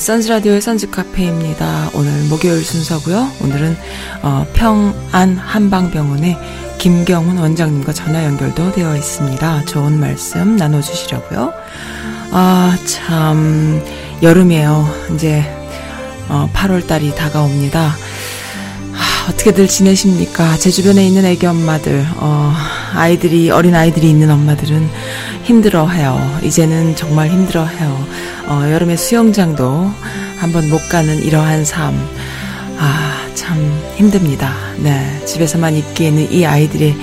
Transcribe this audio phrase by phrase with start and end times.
[0.00, 1.90] 선즈라디오의 선즈카페입니다.
[1.94, 3.30] 오늘 목요일 순서고요.
[3.42, 3.76] 오늘은
[4.22, 6.36] 어, 평안 한방병원의
[6.78, 9.66] 김경훈 원장님과 전화 연결도 되어 있습니다.
[9.66, 11.52] 좋은 말씀 나눠주시려고요.
[12.32, 13.84] 아, 참,
[14.22, 14.88] 여름이에요.
[15.14, 15.44] 이제,
[16.28, 17.80] 어, 8월 달이 다가옵니다.
[18.94, 20.56] 아, 어떻게들 지내십니까?
[20.56, 22.54] 제 주변에 있는 애기 엄마들, 어,
[22.94, 24.88] 아이들이, 어린 아이들이 있는 엄마들은
[25.50, 26.16] 힘들어 해요.
[26.44, 28.06] 이제는 정말 힘들어 해요.
[28.46, 29.90] 어, 여름에 수영장도
[30.38, 31.92] 한번 못 가는 이러한 삶.
[32.78, 33.58] 아, 참
[33.96, 34.54] 힘듭니다.
[34.76, 35.20] 네.
[35.26, 36.96] 집에서만 있기에는 이 아이들의,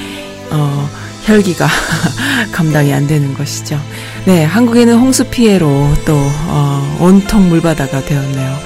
[0.52, 0.90] 어,
[1.26, 1.68] 혈기가
[2.54, 3.82] 감당이 안 되는 것이죠.
[4.24, 4.46] 네.
[4.46, 8.58] 한국에는 홍수 피해로 또, 어, 온통 물바다가 되었네요.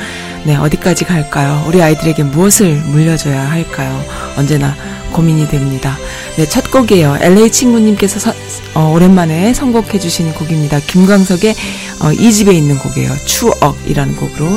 [0.44, 0.56] 네.
[0.56, 1.64] 어디까지 갈까요?
[1.68, 4.04] 우리 아이들에게 무엇을 물려줘야 할까요?
[4.38, 4.76] 언제나
[5.12, 5.98] 고민이 됩니다.
[6.38, 7.18] 네, 첫 곡이에요.
[7.22, 8.34] LA 친구님께서 서,
[8.74, 10.80] 어, 오랜만에 선곡해 주신 곡입니다.
[10.80, 11.56] 김광석의
[12.02, 13.16] 어, 이 집에 있는 곡이에요.
[13.26, 14.48] 추억이라는 곡으로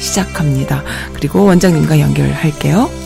[0.00, 0.82] 시작합니다.
[1.12, 3.03] 그리고 원장님과 연결할게요.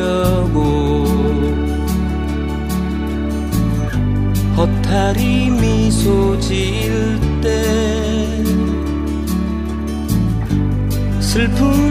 [0.00, 1.04] 보려고.
[4.56, 8.44] 허탈이 미소 지을 때
[11.20, 11.89] 슬픔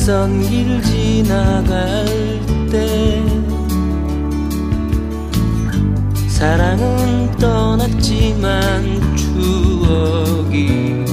[0.00, 2.06] 낯선 길 지나갈
[2.70, 3.22] 때
[6.26, 11.04] 사랑은 떠났지만 추억이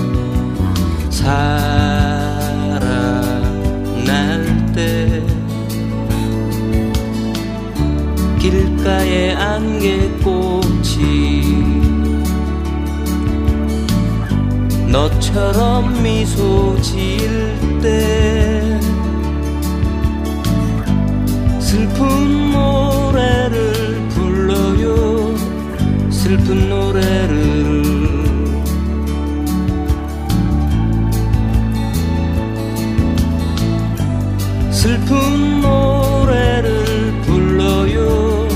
[1.10, 1.66] 살아날
[4.74, 5.22] 때
[8.40, 10.88] 길가에 안개꽃이
[14.90, 18.57] 너처럼 미소 지을 때
[21.68, 25.36] 슬픈 노래를 불러요.
[26.10, 27.84] 슬픈 노래를.
[34.72, 38.48] 슬픈 노래를 불러요.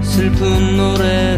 [0.00, 1.37] 슬픈 노래를.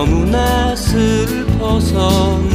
[0.00, 2.49] 너무나 슬퍼서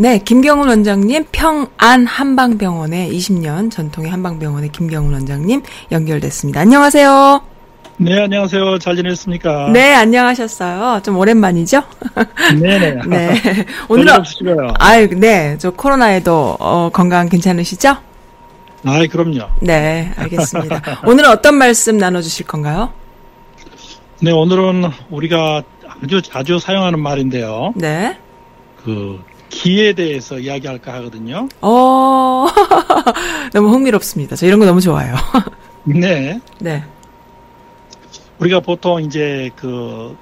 [0.00, 5.60] 네, 김경훈 원장님 평안 한방병원의 20년 전통의 한방병원의 김경훈 원장님
[5.90, 6.60] 연결됐습니다.
[6.60, 7.42] 안녕하세요.
[7.96, 8.78] 네, 안녕하세요.
[8.78, 9.70] 잘 지냈습니까?
[9.72, 11.02] 네, 안녕하셨어요.
[11.02, 11.82] 좀 오랜만이죠?
[12.60, 13.00] 네네.
[13.08, 13.30] 네.
[13.90, 14.74] 오늘은 오늘은 없으시고요.
[14.78, 15.56] 아유, 네.
[15.58, 17.96] 저 코로나에도 어, 건강 괜찮으시죠?
[18.84, 19.48] 아이, 그럼요.
[19.60, 21.00] 네, 알겠습니다.
[21.06, 22.92] 오늘은 어떤 말씀 나눠 주실 건가요?
[24.20, 25.64] 네, 오늘은 우리가
[26.04, 27.72] 아주 자주 사용하는 말인데요.
[27.74, 28.16] 네.
[28.84, 31.48] 그 기에 대해서 이야기할까 하거든요.
[31.60, 32.46] 어.
[33.52, 34.36] 너무 흥미롭습니다.
[34.36, 35.14] 저 이런 거 너무 좋아요.
[35.84, 36.40] 네.
[36.60, 36.84] 네.
[38.38, 40.16] 우리가 보통 이제 그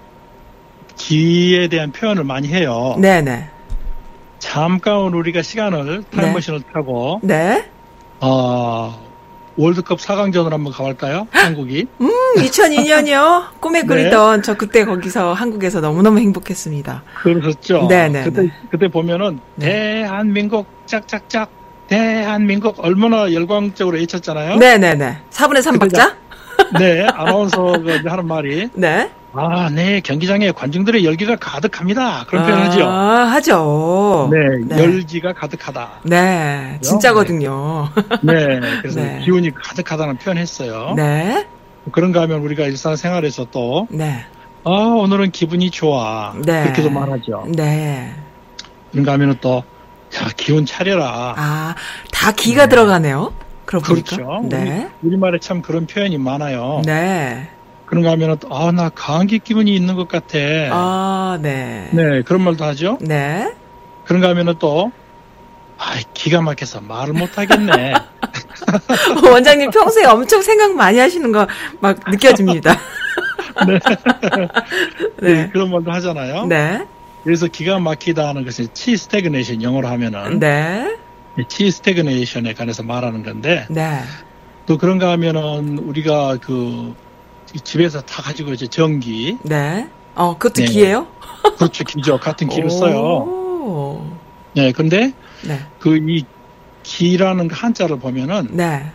[0.96, 2.96] 기에 대한 표현을 많이 해요.
[2.98, 3.48] 네, 네.
[4.38, 7.68] 잠깐 우리가 시간을 타임머신을 타고 네.
[8.20, 9.05] 어
[9.56, 11.26] 월드컵 4강전으로 한번 가볼까요?
[11.30, 11.86] 한국이.
[12.36, 13.44] 2002년이요.
[13.60, 13.86] 꿈에 네.
[13.86, 17.02] 그리던 저 그때 거기서 한국에서 너무너무 행복했습니다.
[17.22, 17.86] 그러셨죠?
[17.88, 18.48] 네네, 그때, 네.
[18.70, 19.66] 그때 보면은, 네.
[19.66, 21.48] 대한민국, 짝짝짝,
[21.88, 24.56] 대한민국, 얼마나 열광적으로 외쳤잖아요?
[24.56, 25.18] 네, 네, 네.
[25.30, 26.14] 4분의 3박자?
[26.78, 29.10] 네, 아나운서가 이제 하는 말이, 네.
[29.38, 32.24] 아, 네, 경기장에 관중들의 열기가 가득합니다.
[32.28, 32.84] 그런 표현 하죠.
[32.84, 34.30] 아, 하죠.
[34.32, 34.38] 네,
[34.76, 34.82] 네.
[34.82, 36.00] 열기가 가득하다.
[36.04, 37.88] 네, 진짜거든요.
[38.22, 39.20] 네, 그래서 네.
[39.24, 40.94] 기운이 가득하다는 표현 했어요.
[40.96, 41.46] 네.
[41.92, 44.24] 그런가 하면 우리가 일상생활에서 또, 네.
[44.64, 46.34] 아, 오늘은 기분이 좋아.
[46.44, 46.62] 네.
[46.64, 47.46] 그렇게도 말하죠.
[47.54, 48.12] 네.
[48.90, 49.62] 그런가 하면은 또,
[50.16, 51.34] 야, 기운 차려라.
[51.36, 51.74] 아,
[52.12, 53.32] 다 기가 들어가네요.
[53.64, 54.16] 그러고 보니까.
[54.16, 54.48] 그렇죠.
[54.48, 54.88] 네.
[55.02, 56.82] 우리, 우리말에 참 그런 표현이 많아요.
[56.84, 57.48] 네.
[57.86, 60.38] 그런가 하면은 또, 아, 나 감기 기분이 있는 것 같아.
[60.72, 61.88] 아, 네.
[61.92, 62.98] 네, 그런 말도 하죠.
[63.00, 63.54] 네.
[64.04, 64.90] 그런가 하면은 또,
[65.78, 67.94] 아, 기가 막혀서 말을 못 하겠네.
[69.30, 71.46] 원장님 평소에 엄청 생각 많이 하시는 거
[71.80, 72.74] 막 느껴집니다.
[73.68, 73.78] 네,
[75.22, 75.50] 네.
[75.52, 76.46] 그런 말도 하잖아요.
[76.46, 76.84] 네.
[77.24, 80.96] 그래서 기가 막히다 하는 것이 qi stagnation 영어로 하면은 네.
[81.48, 84.00] qi stagnation에 관해서 말하는 건데 네.
[84.66, 86.94] 또 그런가 하면은 우리가 그
[87.60, 89.88] 집에서 다 가지고 이제 전기 네.
[90.14, 90.72] 어, 그것도 네.
[90.72, 91.06] 기예요?
[91.58, 92.98] 그렇죠 기죠 같은 기를 써요.
[92.98, 94.06] 오.
[94.54, 95.12] 네, 근데
[95.42, 95.60] 네.
[95.80, 96.24] 그이
[96.82, 98.90] 기라는 그 한자를 보면은 네.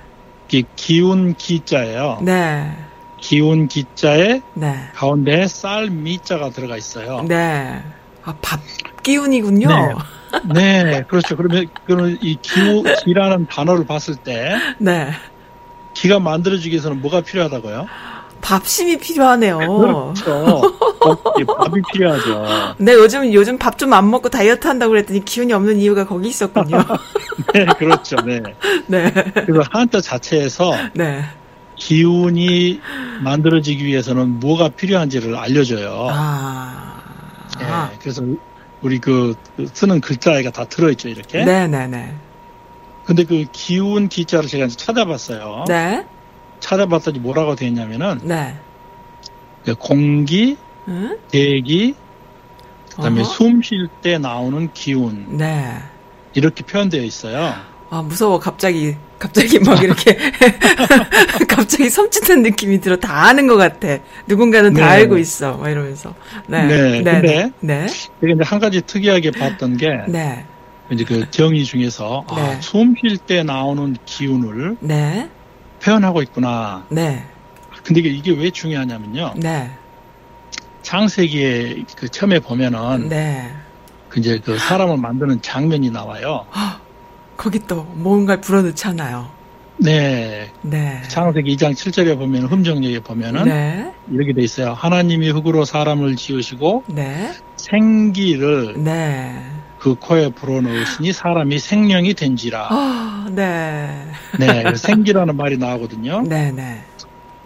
[0.47, 2.19] 이게 기운 기자예요.
[2.21, 2.75] 네.
[3.19, 4.89] 기운 기자에 네.
[4.95, 7.23] 가운데 쌀 미자가 들어가 있어요.
[7.27, 7.81] 네.
[8.23, 8.59] 아, 밥
[9.03, 9.67] 기운이군요.
[9.67, 9.93] 네.
[10.53, 11.35] 네, 그렇죠.
[11.35, 15.11] 그러면 그러면 이 기우 기라는 단어를 봤을 때 네.
[15.93, 17.87] 기가 만들어지기 위해서는 뭐가 필요하다고요?
[18.41, 19.57] 밥심이 필요하네요.
[19.57, 20.31] 그렇죠.
[21.01, 22.45] 어, 이 밥이 필요하죠.
[22.79, 26.77] 네, 요즘 요즘 밥 좀 안 먹고 다이어트 한다고 그랬더니 기운이 없는 이유가 거기 있었군요.
[27.53, 28.15] 네, 그렇죠.
[28.25, 28.41] 네.
[28.87, 29.11] 네.
[29.11, 31.23] 그래서 한자 자체에서 네.
[31.75, 32.79] 기운이
[33.23, 36.07] 만들어지기 위해서는 뭐가 필요한지를 알려줘요.
[36.11, 37.01] 아.
[37.59, 38.23] 네, 그래서
[38.81, 39.35] 우리 그
[39.73, 41.43] 쓰는 글자가 다 들어있죠, 이렇게.
[41.43, 42.13] 네, 네, 네.
[43.05, 45.65] 근데 그 기운 기자를 제가 이제 찾아봤어요.
[45.67, 46.05] 네.
[46.61, 48.55] 찾아봤더니 뭐라고 되어 있냐면은 네.
[49.65, 50.55] 그 공기,
[50.87, 51.17] 응?
[51.29, 51.95] 대기,
[52.95, 53.23] 그다음에.
[53.23, 55.75] 숨 쉴 때 나오는 기운 네.
[56.33, 57.53] 이렇게 표현되어 있어요.
[57.89, 58.39] 아, 무서워.
[58.39, 60.17] 갑자기, 갑자기 막 이렇게,
[61.47, 62.95] 갑자기 섬찟한 느낌이 들어.
[62.95, 63.97] 다 아는 것 같아.
[64.27, 64.91] 누군가는 다 네.
[64.91, 65.57] 알고 있어.
[65.57, 66.15] 막 이러면서.
[66.47, 66.65] 네.
[66.67, 67.03] 네, 네.
[67.03, 67.85] 근데 네.
[68.23, 70.45] 이게 이제 한 가지 특이하게 봤던 게 네.
[70.89, 72.41] 이제 그 정의 중에서 네.
[72.41, 75.29] 아, 숨 쉴 때 나오는 기운을 네.
[75.83, 76.85] 표현하고 있구나.
[76.89, 77.25] 네.
[77.83, 79.33] 근데 이게, 이게 왜 중요하냐면요.
[79.37, 79.71] 네.
[80.83, 83.51] 창세기에 그 처음에 보면은 네.
[84.09, 86.45] 그 이제 그 사람을 만드는 장면이 나와요.
[87.37, 89.29] 거기 또 뭔가를 불어넣잖아요.
[89.77, 90.51] 네.
[90.61, 91.01] 네.
[91.07, 93.91] 창세기 2장 7절에 보면 흠정역에 보면은 네.
[94.11, 94.73] 이렇게 돼 있어요.
[94.73, 97.31] 하나님이 흙으로 사람을 지으시고 네.
[97.55, 99.41] 생기를 네.
[99.81, 102.67] 그 코에 불어넣으시니 사람이 생명이 된지라.
[102.69, 104.05] 아, 네.
[104.39, 106.21] 네, 생기라는 말이 나오거든요.
[106.21, 106.83] 네, 네.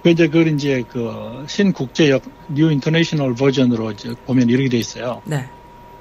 [0.04, 5.22] 그 이제 그걸 이제 그 신국제역 뉴 인터내셔널 버전으로 이제 보면 이렇게 돼 있어요.
[5.24, 5.50] 네.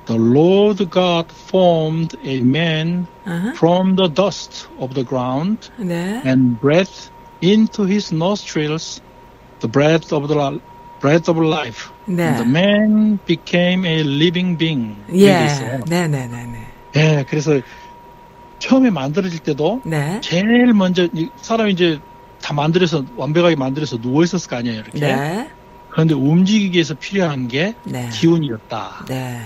[0.07, 3.53] The Lord God formed a man 어?
[3.55, 6.21] from the dust of the ground 네.
[6.27, 7.11] and breathed
[7.43, 9.01] into his nostrils
[9.61, 10.61] the breath of the
[11.05, 11.91] breath of life.
[12.09, 12.51] And the 네.
[12.51, 14.97] man became a living being.
[15.13, 15.47] 예.
[15.87, 16.67] 네, 네, 네, 네.
[16.97, 17.61] 예, 그래서
[18.59, 20.19] 처음에 만들어질 때도 네.
[20.23, 22.01] 제일 먼저 이 사람이 이제
[22.41, 24.99] 다 만들어서 완벽하게 만들어서 누워 있었을 거 아니에요, 이렇게.
[24.99, 25.51] 네.
[25.91, 28.09] 그런데 움직이기 위해서 필요한 게 네.
[28.11, 29.05] 기운이었다.
[29.09, 29.41] 네.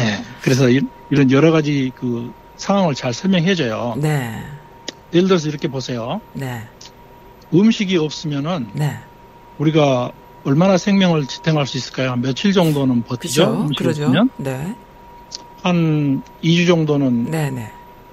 [0.00, 3.94] 예, 그래서 이- 이런 여러 가지 그 상황을 잘 설명해줘요.
[3.98, 4.42] 네.
[5.14, 6.20] 예를 들어서 이렇게 보세요.
[6.32, 6.62] 네.
[7.54, 8.96] 음식이 없으면은 네.
[9.58, 10.10] 우리가
[10.44, 12.10] 얼마나 생명을 지탱할 수 있을까요?
[12.12, 13.46] 한 며칠 정도는 버티죠.
[13.46, 13.60] 그죠?
[13.62, 14.28] 음식이 그러죠.
[14.38, 14.74] 네.
[15.62, 17.70] 한 2주 정도는 네네.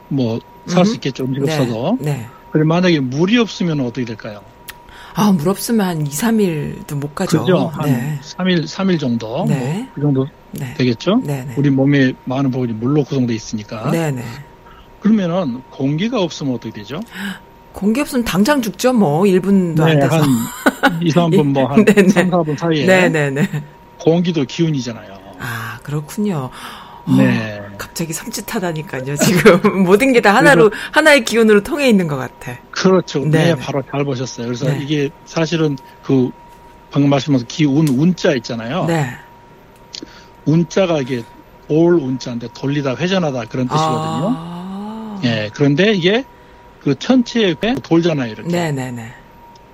[0.09, 1.25] 뭐 살 수 있겠죠.
[1.25, 1.57] 음식 네.
[1.57, 1.98] 없어도.
[2.00, 2.27] 네.
[2.51, 4.41] 그리고 만약에 물이 없으면 어떻게 될까요?
[5.15, 7.41] 아, 물 없으면 한 2, 3일도 못 가죠.
[7.41, 7.67] 그죠?
[7.74, 8.19] 한 네.
[8.21, 9.45] 3일, 3일 정도.
[9.48, 9.79] 네.
[9.79, 10.74] 뭐, 그 정도 네.
[10.75, 11.21] 되겠죠?
[11.25, 11.55] 네네.
[11.57, 13.91] 우리 몸에 많은 부분이 물로 구성되어 있으니까.
[13.91, 14.24] 네네.
[15.01, 17.00] 그러면은 공기가 없으면 어떻게 되죠?
[17.79, 19.21] 공기 없으면 당장 죽죠, 뭐.
[19.24, 20.17] 1분도 안 네, 돼서.
[20.21, 22.09] 한 2, 3분 뭐 한 네네.
[22.09, 23.48] 3, 4분 사이에 네네네.
[24.00, 25.17] 공기도 기운이잖아요.
[25.39, 26.50] 아, 그렇군요.
[27.05, 27.62] 어, 네.
[27.77, 29.83] 갑자기 섬찟하다니까요, 지금.
[29.88, 32.57] 모든 게 다 하나로, 하나의 기운으로 통해 있는 것 같아.
[32.71, 33.19] 그렇죠.
[33.19, 33.45] 네.
[33.45, 34.45] 네, 바로 잘 보셨어요.
[34.48, 34.79] 그래서 네.
[34.81, 36.31] 이게 사실은 그
[36.91, 38.86] 방금 말씀하신 기운 운자 있잖아요.
[38.88, 39.09] 네.
[40.45, 41.24] 운자가 이게
[41.69, 44.33] 올 운자인데 돌리다 회전하다 그런 뜻이거든요.
[44.36, 45.21] 아.
[45.24, 45.50] 예.
[45.53, 46.25] 그런데 이게
[46.79, 48.50] 그 천체에 돌잖아 요, 이렇게.
[48.50, 49.12] 네네네.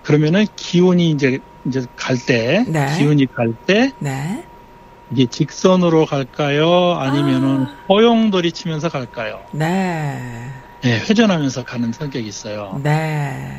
[0.01, 2.97] 그러면은 기운이 이제 이제 갈 때, 네.
[2.97, 4.43] 기운이 갈 때 네.
[5.11, 6.93] 이게 직선으로 갈까요?
[6.93, 7.65] 아니면은 아.
[7.89, 9.45] 허용돌이 치면서 갈까요?
[9.53, 10.49] 네.
[10.83, 12.79] 예, 회전하면서 가는 성격이 있어요.
[12.83, 13.51] 네.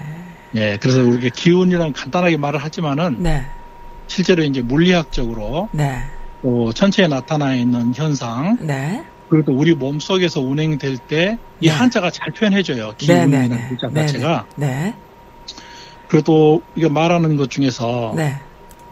[0.54, 3.44] 예, 그래서 우리가 기운이랑 간단하게 말을 하지만은 네.
[4.08, 6.00] 실제로 이제 물리학적으로 네.
[6.42, 9.04] 또 천체에 나타나 있는 현상 네.
[9.28, 11.68] 그리고 또 우리 몸 속에서 운행될 때이 네.
[11.68, 12.94] 한자가 잘 표현해줘요.
[12.98, 13.06] 네.
[13.06, 13.06] 네.
[13.06, 13.66] 기운이라는 네.
[13.68, 14.06] 글자 네.
[14.06, 14.46] 자체가.
[14.56, 14.94] 네.
[16.08, 18.36] 그리고 또 이게 말하는 것 중에서 네.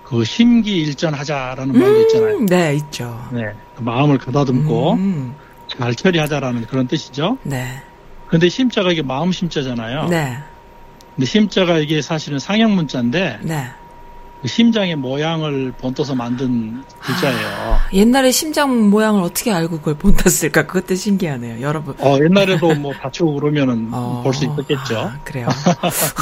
[0.02, 2.36] 그 심기일전하자라는 말도 있잖아요.
[2.36, 3.26] 음, 네, 있죠.
[3.32, 3.42] 네,
[3.76, 5.34] 그 마음을 가다듬고 음,
[5.68, 7.38] 잘 처리하자라는 그런 뜻이죠.
[7.42, 7.66] 네.
[8.26, 10.08] 근데 심자가 이게 마음 심자잖아요.
[10.08, 10.36] 네.
[11.14, 13.66] 근데 심자가 이게 사실은 상형 문자인데 네.
[14.44, 17.78] 그 심장의 모양을 본떠서 만든 글자예요.
[17.94, 20.66] 옛날에 심장 모양을 어떻게 알고 그걸 본땄을까?
[20.66, 21.94] 그것도 신기하네요, 여러분.
[21.98, 24.98] 어, 옛날에도 뭐 다치고 그러면은 어, 볼수 있었겠죠.
[24.98, 25.48] 아, 그래요.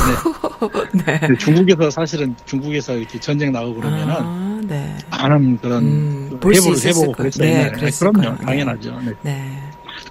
[1.04, 1.18] 네.
[1.18, 4.96] 근데 중국에서 사실은 중국에서 이렇게 전쟁 나고 그러면은 아, 네.
[5.10, 7.12] 많은 그런 음, 그 볼수 해보를 해보고.
[7.14, 7.44] 그랬어요.
[7.44, 7.72] 네.
[7.72, 8.36] 그랬을 그럼요.
[8.36, 9.00] 당연하죠.
[9.04, 9.12] 네.
[9.22, 9.58] 네.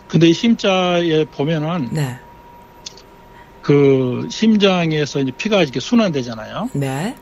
[0.10, 2.20] 근데 이 심자에 보면은 네.
[3.62, 6.72] 그 심장에서 이제 피가 이렇게 순환되잖아요.
[6.74, 7.16] 네.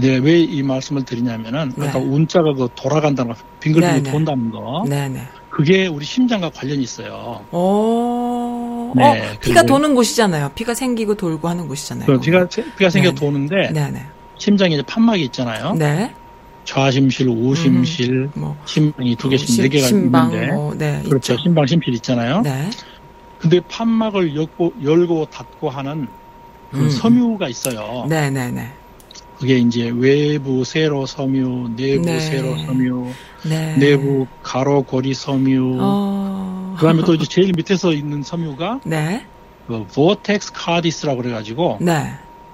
[0.00, 1.88] 내가 왜이 말씀을 드리냐면은 네.
[1.88, 4.10] 아까 운자가 그 돌아간다는 거, 빙글빙글 네, 네.
[4.10, 5.22] 돈다는 거, 네, 네.
[5.50, 7.44] 그게 우리 심장과 관련이 있어요.
[7.50, 10.50] 어, 네, 어, 피가 그리고- 도는 곳이잖아요.
[10.54, 12.06] 피가 생기고 돌고 하는 곳이잖아요.
[12.06, 13.20] 그 피가 피가 생겨 네, 네.
[13.20, 14.06] 도는데 네, 네.
[14.38, 15.74] 심장에 이제 판막이 있잖아요.
[15.74, 16.12] 네.
[16.64, 21.02] 좌심실, 우심실, 뭐, 심방이 두 개씩 네 심- 개가 심방, 있는데 뭐, 네.
[21.04, 21.34] 그렇죠.
[21.34, 21.42] 있죠.
[21.42, 22.40] 심방, 심실 있잖아요.
[22.40, 22.70] 네.
[23.38, 26.08] 근데 판막을 열고, 열고 닫고 하는
[26.72, 28.06] 그 음, 섬유가 있어요.
[28.08, 28.72] 네, 네, 네.
[29.38, 32.20] 그게 이제 외부 세로 섬유, 내부 네.
[32.20, 33.06] 세로 섬유,
[33.48, 33.76] 네.
[33.78, 35.78] 내부 가로 고리 섬유.
[35.80, 36.76] 어.
[36.78, 39.26] 그다음에 또 이제 제일 밑에서 있는 섬유가 네.
[39.66, 42.12] 그 vortex cardis라고 그래가지고 네.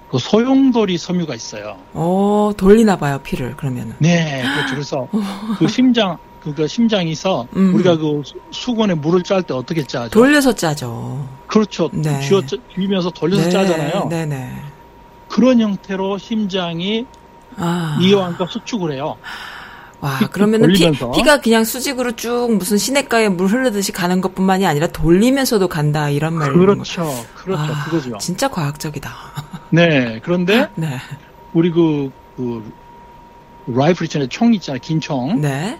[0.09, 1.77] 그 소용돌이 섬유가 있어요.
[1.93, 3.93] 어, 돌리나 봐요, 피를, 그러면은.
[3.99, 4.73] 네, 그렇죠.
[4.73, 5.07] 그래서
[5.57, 7.73] 그 심장, 그니까 심장에서 음.
[7.75, 10.09] 우리가 그 수- 수건에 물을 짤 때 어떻게 짜죠?
[10.09, 11.25] 돌려서 짜죠.
[11.47, 11.89] 그렇죠.
[11.93, 12.19] 네.
[12.21, 14.07] 쥐어 짜- 쥐면서 돌려서 네, 짜잖아요.
[14.09, 14.49] 네네.
[15.31, 17.05] 그런 형태로 심장이
[17.57, 17.97] 아.
[18.01, 19.17] 이완과 수축을 해요.
[19.99, 20.89] 와, 피- 그러면은 피.
[21.15, 26.33] 피가 그냥 수직으로 쭉 무슨 시냇가에 물 흐르듯이 가는 것 뿐만이 아니라 돌리면서도 간다, 이런
[26.33, 26.53] 말인.
[26.57, 27.07] 그렇죠.
[27.35, 27.61] 그렇죠.
[27.61, 28.17] 아, 그거죠.
[28.17, 29.11] 진짜 과학적이다.
[29.69, 30.19] 네.
[30.23, 30.97] 그런데 네.
[31.53, 32.73] 우리 그, 그,
[33.67, 34.27] 라이플 있잖아요.
[34.29, 34.79] 총 있잖아요.
[34.81, 35.39] 긴 총.
[35.39, 35.79] 네.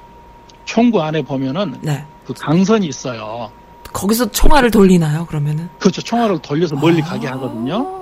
[0.66, 2.06] 총구 안에 보면은 네.
[2.26, 3.52] 그 강선이 있어요.
[3.92, 5.68] 거기서 총알을 돌리나요, 그러면은?
[5.80, 6.02] 그렇죠.
[6.02, 7.32] 총알을 돌려서 멀리 가게 아.
[7.34, 8.01] 하거든요.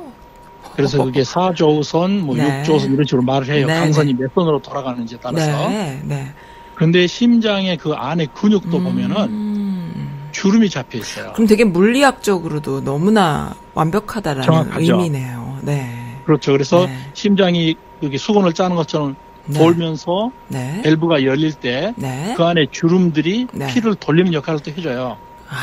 [0.75, 2.63] 그래서 그게 4조선, 뭐 네.
[2.63, 3.67] 6조선 이런 식으로 말을 해요.
[3.67, 5.69] 네, 강선이 몇 선으로 돌아가는지에 따라서.
[5.69, 6.33] 네, 네.
[6.75, 10.29] 그런데 심장의 그 안에 근육도 보면은 음.
[10.31, 11.33] 주름이 잡혀 있어요.
[11.33, 14.93] 그럼 되게 물리학적으로도 너무나 완벽하다라는 정확하죠.
[14.93, 15.59] 의미네요.
[15.63, 16.15] 네.
[16.25, 16.51] 그렇죠.
[16.51, 16.97] 그래서 네.
[17.13, 19.59] 심장이 여기 수건을 짜는 것처럼 네.
[19.59, 20.81] 돌면서 네.
[20.83, 22.35] 밸브가 열릴 때그 네.
[22.39, 23.67] 안에 주름들이 네.
[23.73, 25.17] 피를 돌리는 역할을 또 해줘요.
[25.49, 25.55] 아,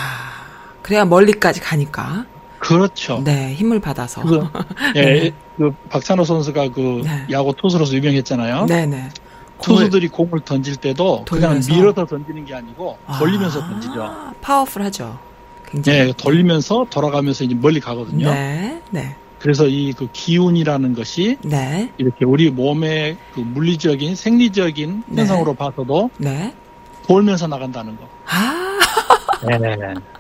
[0.82, 2.26] 그래야 멀리까지 가니까.
[2.58, 3.20] 그렇죠.
[3.25, 4.22] 네, 힘을 받아서.
[4.22, 4.50] 그래서
[4.96, 5.32] 예, 네.
[5.56, 7.26] 그 박찬호 선수가 그 네.
[7.30, 8.66] 야구 투수로서 유명했잖아요.
[8.66, 9.08] 네, 네.
[9.62, 11.72] 투수들이 공을 던질 때도 그냥 돌려서?
[11.75, 14.14] 밀어서 던지는 게 아니고 돌리면서 아, 던지죠.
[14.42, 15.18] 파워풀하죠.
[15.66, 15.98] 굉장히.
[15.98, 18.30] 예, 돌리면서 돌아가면서 이제 멀리 가거든요.
[18.32, 25.20] 네, 네, 그래서 이 그 기운이라는 것이 네, 이렇게 우리 몸의 그 물리적인 생리적인 네.
[25.22, 26.54] 현상으로 봐서도 네.
[27.06, 28.08] 돌면서 나간다는 거.
[28.26, 28.78] 아,
[29.58, 29.76] 네.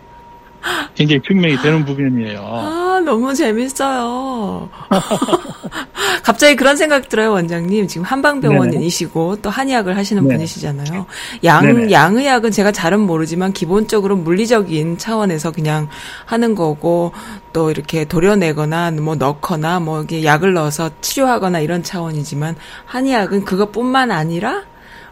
[0.94, 2.40] 굉장히 증명이 되는 부분이에요.
[2.40, 4.68] 아, 너무 재밌어요.
[6.22, 7.86] 갑자기 그런 생각 들어요, 원장님.
[7.86, 10.34] 지금 한방병원이시고 또 한의학을 하시는 네.
[10.34, 11.06] 분이시잖아요.
[11.44, 11.92] 양, 네네.
[11.92, 15.88] 양의학은 제가 잘은 모르지만 기본적으로 물리적인 차원에서 그냥
[16.24, 17.12] 하는 거고
[17.52, 22.56] 또 이렇게 도려내거나 뭐 넣거나 뭐 이게 약을 넣어서 치료하거나 이런 차원이지만
[22.86, 24.64] 한의학은 그것뿐만 아니라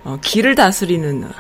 [0.05, 1.31] 어, 기를 다스리는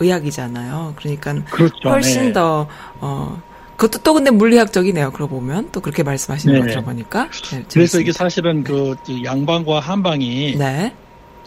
[0.00, 0.94] 의학이잖아요.
[0.96, 1.88] 그러니까 그렇죠.
[1.88, 2.32] 훨씬 네.
[2.32, 2.68] 더
[3.00, 3.40] 어.
[3.82, 5.10] 그것도 또 근데 물리학적이네요.
[5.10, 6.60] 그러고 보면 또 그렇게 말씀하시는 네.
[6.60, 7.28] 거 들어보니까.
[7.50, 10.94] 네, 그래서 이게 사실은 그 양방과 한방이 네.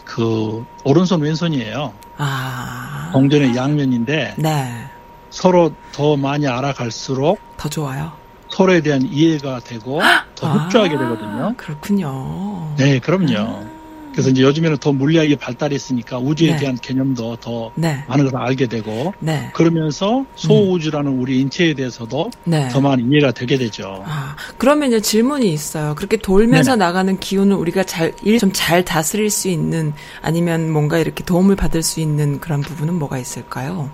[0.04, 1.94] 그 오른손 왼손이에요.
[2.18, 3.10] 아.
[3.14, 4.86] 공전의 양면인데 네.
[5.30, 8.12] 서로 더 많이 알아갈수록 더 좋아요.
[8.50, 10.00] 서로에 대한 이해가 되고
[10.34, 11.54] 더 아, 되거든요.
[11.56, 12.74] 그렇군요.
[12.76, 13.34] 네, 그럼요.
[13.38, 13.75] 아.
[14.16, 16.56] 그래서 이제 요즘에는 더 물리학이 발달했으니까 우주에 네.
[16.56, 18.02] 대한 개념도 더 네.
[18.08, 19.50] 많은 것을 알게 되고 네.
[19.52, 21.20] 그러면서 소우주라는 음.
[21.20, 22.66] 우리 인체에 대해서도 네.
[22.70, 24.02] 더 많이 이해가 되게 되죠.
[24.06, 25.94] 아, 그러면 이제 질문이 있어요.
[25.94, 26.84] 그렇게 돌면서 네네.
[26.86, 29.92] 나가는 기운을 우리가 잘, 일 좀 잘 다스릴 수 있는
[30.22, 33.90] 아니면 뭔가 이렇게 도움을 받을 수 있는 그런 부분은 뭐가 있을까요?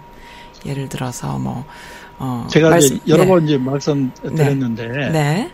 [0.64, 1.64] 예를 들어서 뭐,
[2.20, 3.28] 어, 제가 말씀, 이제 여러 네.
[3.28, 5.50] 번 이제 말씀드렸는데 네.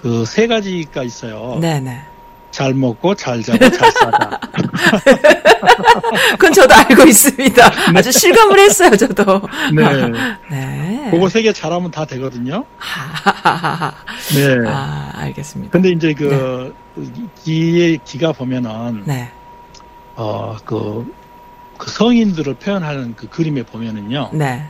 [0.00, 1.58] 그세 가지가 있어요.
[1.60, 2.02] 네네.
[2.50, 4.40] 잘 먹고 잘 자고 잘 사자.
[6.32, 7.70] 그건 저도 알고 있습니다.
[7.92, 7.98] 네.
[7.98, 9.42] 아주 실감을 했어요, 저도.
[9.74, 9.84] 네.
[10.50, 11.08] 네.
[11.10, 12.64] 그거 세 개 잘하면 다 되거든요.
[14.34, 14.68] 네.
[14.68, 15.70] 아, 알겠습니다.
[15.72, 17.12] 근데 이제 그, 네.
[17.42, 19.30] 기의 기가 보면은, 네.
[20.16, 21.10] 어, 그,
[21.78, 24.30] 그 성인들을 표현하는 그 그림에 보면은요.
[24.32, 24.66] 네.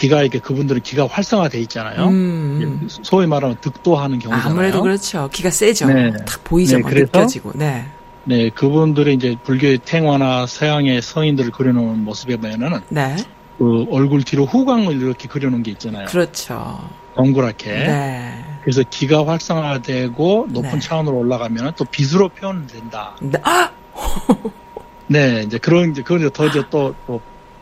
[0.00, 2.08] 기가 이렇게 그분들은 기가 활성화돼 있잖아요.
[2.08, 2.88] 음, 음.
[2.88, 4.50] 소위 말하면 득도하는 경우잖아요.
[4.50, 5.28] 아무래도 그렇죠.
[5.30, 5.88] 기가 세죠.
[5.88, 6.10] 네.
[6.26, 6.78] 딱 보이죠.
[6.78, 7.52] 네, 그래서, 느껴지고.
[7.54, 7.84] 네.
[8.24, 13.14] 네, 그분들의 이제 불교의 탱화나 서양의 성인들을 그려놓은 모습에 보면은 네.
[13.58, 16.06] 그 얼굴 뒤로 후광을 이렇게 그려놓은 게 있잖아요.
[16.06, 16.80] 그렇죠.
[17.14, 17.70] 동그랗게.
[17.70, 18.44] 네.
[18.62, 20.78] 그래서 기가 활성화되고 높은 네.
[20.78, 23.16] 차원으로 올라가면 또 빛으로 표현된다.
[23.20, 23.38] 네.
[23.42, 23.70] 아!
[25.08, 27.20] 네, 이제 그런 이제 더 이제 또, 또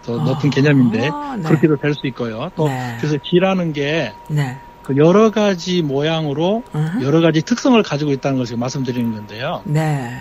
[0.09, 1.42] 더 높은 아, 개념인데 네.
[1.42, 2.51] 그렇게도 될 수 있고요.
[2.57, 2.97] 또 네.
[2.99, 4.57] 그래서 기라는 게 네.
[4.83, 7.05] 그 여러 가지 모양으로 uh-huh.
[7.05, 9.62] 여러 가지 특성을 가지고 있다는 것을 말씀드리는 건데요.
[9.64, 10.16] 네.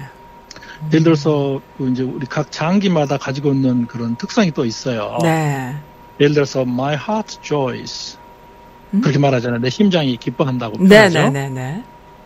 [0.91, 5.17] 예를 들어서 그 이제 우리 각 장기마다 가지고 있는 그런 특성이 또 있어요.
[5.23, 5.73] 네.
[6.19, 8.17] 예를 들어서 my heart joys
[8.93, 9.00] 음?
[9.02, 9.62] 그렇게 말하잖아요.
[9.62, 11.30] 내 심장이 기뻐한다고 네, 표현하죠.
[11.30, 11.84] 네, 네, 네.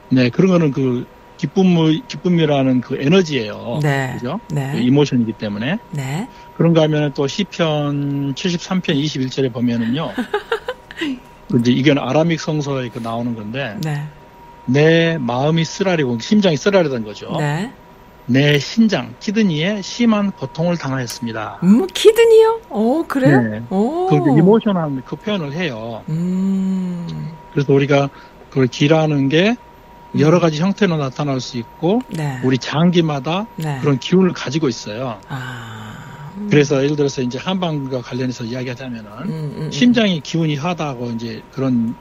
[0.10, 1.06] 네, 그런 거는 그
[1.38, 1.76] 기쁨
[2.08, 3.80] 기쁨이라는 그 에너지예요.
[3.82, 4.13] 네.
[4.13, 4.39] 그죠?
[4.52, 4.71] 네.
[4.74, 5.78] 그 이모션이기 때문에.
[5.91, 6.28] 네.
[6.58, 10.12] 그런가 하면 또 시편 73편 21절에 보면은요.
[11.50, 13.78] 그 이제 이건 아람익 성서에 그 나오는 건데.
[13.84, 14.08] 네.
[14.66, 17.36] 내 마음이 쓰라리고 심장이 쓰라리던 거죠.
[17.40, 17.72] 네.
[18.28, 21.60] 내 신장 키드니에 심한 고통을 당하였습니다.
[21.64, 22.62] 음, 키드니요?
[22.70, 23.42] 오, 그래요?
[23.42, 23.64] 네.
[23.70, 24.08] 오.
[24.08, 26.04] 그 이모션한 그 표현을 해요.
[26.10, 27.32] 음.
[27.52, 28.10] 그래서 우리가
[28.50, 29.56] 그걸 기라는 게
[30.20, 32.40] 여러 가지 형태로 나타날 수 있고 네.
[32.44, 33.80] 우리 장기마다 네.
[33.82, 35.20] 그런 기운을 가지고 있어요.
[35.30, 35.90] 아,
[36.41, 36.47] 음.
[36.49, 39.71] 그래서 예를 들어서 이제 한방과 관련해서 이야기하자면은 음, 음, 음.
[39.71, 41.95] 심장이 기운이 하다고 이제 그런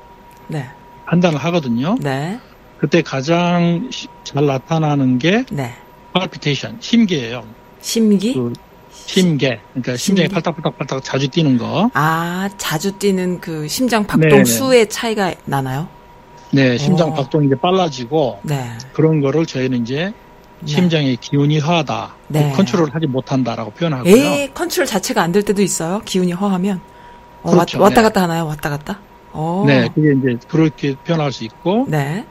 [0.48, 0.66] 네.
[1.07, 1.96] 판단을 하거든요.
[2.00, 2.38] 네.
[2.79, 3.90] 그때 가장
[4.24, 5.74] 잘 나타나는 게 네.
[6.14, 7.44] palpitation, 심계예요.
[7.81, 8.33] 심기?
[8.35, 8.53] 그
[8.92, 9.61] 심계.
[9.72, 10.35] 그러니까 심장이 심기?
[10.35, 11.90] 팔딱팔딱팔딱 자주 뛰는 거.
[11.94, 14.44] 아, 자주 뛰는 그 심장 박동 네네.
[14.44, 15.88] 수의 차이가 나나요?
[16.53, 17.14] 네, 심장 오.
[17.14, 18.70] 박동이 이제 빨라지고 네.
[18.92, 20.14] 그런 거를 저희는 이제 네.
[20.64, 22.53] 심장의 기운이 허하다, 네.
[22.53, 24.14] 컨트롤을 하지 못한다라고 표현하고요.
[24.14, 26.01] 에 컨트롤 자체가 안 될 때도 있어요.
[26.05, 26.81] 기운이 허하면
[27.42, 27.81] 어, 그렇죠.
[27.81, 28.03] 왔, 다 네.
[28.03, 28.46] 갔다 하나요?
[28.46, 29.01] 왔다 갔다?
[29.33, 29.64] 오.
[29.66, 31.87] 네, 그게 이제 그렇게 표현할 수 있고.
[31.88, 32.25] 네.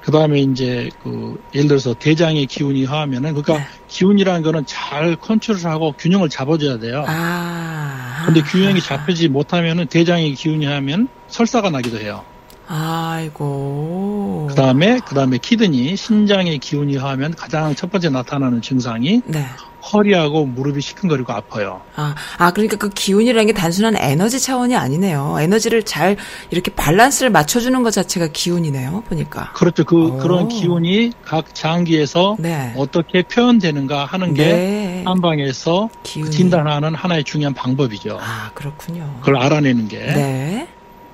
[0.00, 3.64] 그 다음에 이제 그 예를 들어서 대장의 기운이 허하면은 그러니까 네.
[3.88, 7.04] 기운이라는 거는 잘 컨트롤하고 균형을 잡아줘야 돼요.
[7.08, 8.22] 아.
[8.24, 12.22] 근데 균형이 잡히지 못하면은 대장의 기운이 하면 설사가 나기도 해요.
[12.68, 14.46] 아이고.
[14.48, 19.46] 그 다음에, 그 다음에 키드니, 신장의 기운이 하면 가장 첫 번째 나타나는 증상이 네.
[19.92, 21.80] 허리하고 무릎이 시큰거리고 아파요.
[21.94, 25.36] 아, 아, 그러니까 그 기운이라는 게 단순한 에너지 차원이 아니네요.
[25.38, 26.16] 에너지를 잘
[26.50, 29.52] 이렇게 밸런스를 맞춰주는 것 자체가 기운이네요, 보니까.
[29.52, 29.84] 그렇죠.
[29.84, 30.16] 그, 오.
[30.18, 32.74] 그런 기운이 각 장기에서 네.
[32.76, 35.02] 어떻게 표현되는가 하는 게 네.
[35.06, 36.32] 한방에서 기운이.
[36.32, 38.18] 진단하는 하나의 중요한 방법이죠.
[38.20, 39.08] 아, 그렇군요.
[39.20, 39.98] 그걸 알아내는 게.
[39.98, 40.68] 네.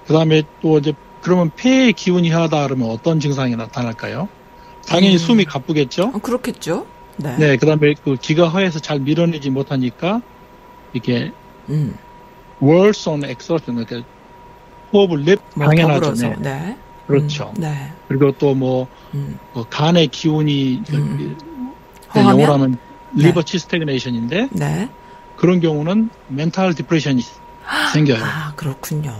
[0.06, 4.28] 그 다음에 또 이제 그러면 폐의 기운이 하다 그러면 어떤 증상이 나타날까요?
[4.87, 5.18] 당연히 음.
[5.18, 6.12] 숨이 가쁘겠죠?
[6.14, 6.87] 어, 그렇겠죠.
[7.16, 7.37] 네.
[7.38, 10.20] 네, 그 다음에 그 기가 허해서 잘 밀어내지 못하니까
[10.92, 11.32] 이게
[11.68, 11.96] 음.
[12.61, 14.08] worse on exhaustion, 그러니까
[14.92, 16.14] 호흡을 냅 뭐, 당연하죠.
[16.14, 16.37] 네.
[16.40, 16.76] 네.
[17.06, 17.52] 그렇죠.
[17.56, 17.92] 음, 네.
[18.08, 19.38] 그리고 또뭐 음.
[19.52, 21.37] 뭐 간의 기운이 음.
[22.12, 22.78] 그 영어로 하면
[23.14, 24.88] liver qi stagnation인데 네.
[25.37, 27.22] 그런 경우는 mental depression이
[27.92, 28.22] 생겨요.
[28.22, 29.12] 아, 그렇군요.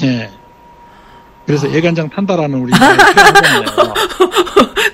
[0.00, 0.30] 네.
[1.52, 1.70] 그래서 아.
[1.70, 2.72] 애간장 탄다라는 우리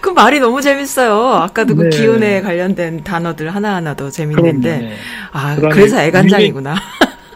[0.01, 1.14] 그 말이 너무 재밌어요.
[1.35, 1.97] 아까도 그 네.
[1.97, 4.97] 기운에 관련된 단어들 하나하나도 재밌는데 네.
[5.31, 6.75] 아 그래서 애간장이구나.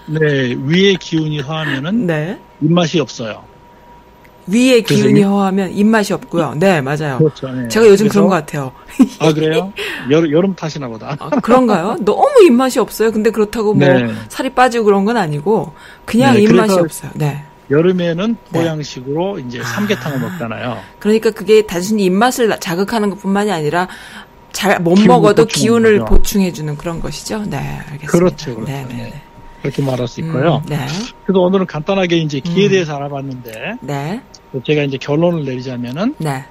[0.08, 2.40] 위에, 네 위에 기운이 허하면은 네.
[2.60, 3.44] 입맛이 없어요.
[4.48, 6.54] 위에 기운이 허하면 입맛이 없고요.
[6.56, 7.18] 네, 맞아요.
[7.18, 7.48] 그렇죠.
[7.48, 7.68] 네.
[7.68, 8.72] 제가 요즘 그래서, 그런 것 같아요.
[9.20, 9.72] 아, 그래요?
[10.10, 11.16] 여름, 여름 탓이나 보다.
[11.20, 11.98] 아, 그런가요?
[12.00, 13.12] 너무 입맛이 없어요.
[13.12, 14.12] 근데 그렇다고 뭐 네.
[14.28, 17.12] 살이 빠지고 그런 건 아니고 그냥 네, 입맛이 없어요.
[17.14, 17.44] 네.
[17.72, 19.44] 여름에는 보양식으로 네.
[19.46, 20.78] 이제 삼계탕을 아, 먹잖아요.
[20.98, 23.88] 그러니까 그게 단순히 입맛을 자극하는 것뿐만이 아니라
[24.52, 26.16] 잘 못 먹어도 기운을 거죠.
[26.16, 27.44] 보충해주는 그런 것이죠.
[27.46, 28.06] 네, 알겠습니다.
[28.06, 28.70] 그렇죠, 그렇죠.
[28.70, 29.02] 네, 네, 네.
[29.04, 29.22] 네.
[29.62, 30.56] 그렇게 말할 수 있고요.
[30.56, 30.86] 음, 네.
[31.24, 32.70] 그래서 오늘은 간단하게 이제 기에 음.
[32.70, 34.20] 대해서 알아봤는데, 네.
[34.66, 36.44] 제가 이제 결론을 내리자면은, 네.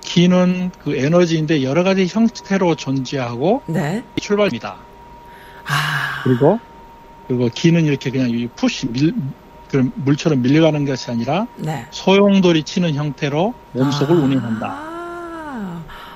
[0.00, 4.02] 기는 그 에너지인데 여러 가지 형태로 존재하고 네.
[4.16, 4.76] 출발입니다.
[5.66, 6.22] 아.
[6.24, 6.58] 그리고
[7.26, 9.12] 그리고 기는 이렇게 그냥 푸시 밀
[9.94, 11.86] 물처럼 밀려가는 것이 아니라 네.
[11.90, 14.18] 소용돌이 치는 형태로 몸속을 아.
[14.18, 14.87] 운행한다.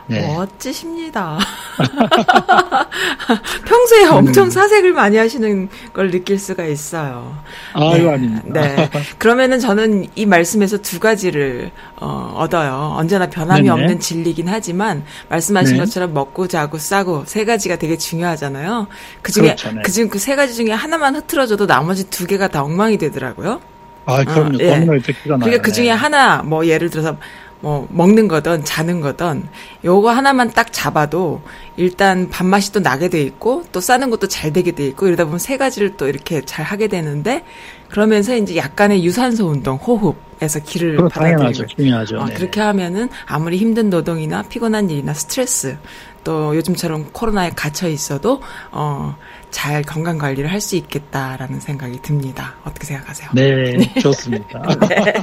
[0.07, 0.27] 네.
[0.27, 1.39] 멋지십니다.
[3.65, 4.13] 평소에 음.
[4.13, 7.37] 엄청 사색을 많이 하시는 걸 느낄 수가 있어요.
[7.73, 8.11] 아유, 네.
[8.11, 8.61] 아닙니다.
[8.61, 8.91] 네.
[9.19, 12.95] 그러면은 저는 이 말씀에서 두 가지를, 어, 얻어요.
[12.97, 13.71] 언제나 변함이 네네.
[13.71, 15.81] 없는 진리긴 하지만, 말씀하신 네.
[15.81, 18.89] 것처럼 먹고 자고 싸고 세 가지가 되게 중요하잖아요.
[19.23, 19.83] 그 중에, 그렇죠, 네.
[19.85, 23.61] 그 중, 그세 가지 중에 하나만 흐트러져도 나머지 두 개가 다 엉망이 되더라고요.
[24.05, 24.57] 아, 그럼요.
[24.57, 24.85] 어, 예.
[24.85, 25.91] 그러니까 그 중에 네.
[25.91, 27.17] 하나, 뭐, 예를 들어서,
[27.63, 29.45] 뭐 먹는 거든 자는 거든
[29.85, 31.41] 요거 하나만 딱 잡아도
[31.77, 35.39] 일단 밥맛이 또 나게 돼 있고 또 싸는 것도 잘 되게 돼 있고 이러다 보면
[35.39, 37.45] 세 가지를 또 이렇게 잘 하게 되는데
[37.89, 41.67] 그러면서 이제 약간의 유산소 운동, 호흡에서 길을 받아들이죠.
[41.67, 42.17] 중요하죠.
[42.19, 45.77] 어, 그렇게 하면은 아무리 힘든 노동이나 피곤한 일이나 스트레스
[46.25, 48.41] 또 요즘처럼 코로나에 갇혀 있어도
[48.73, 49.17] 어,
[49.53, 52.55] 잘 건강 관리를 할 수 있겠다라는 생각이 듭니다.
[52.65, 53.31] 어떻게 생각하세요?
[53.35, 54.01] 네, 네.
[54.01, 54.63] 좋습니다.
[54.89, 55.15] 네,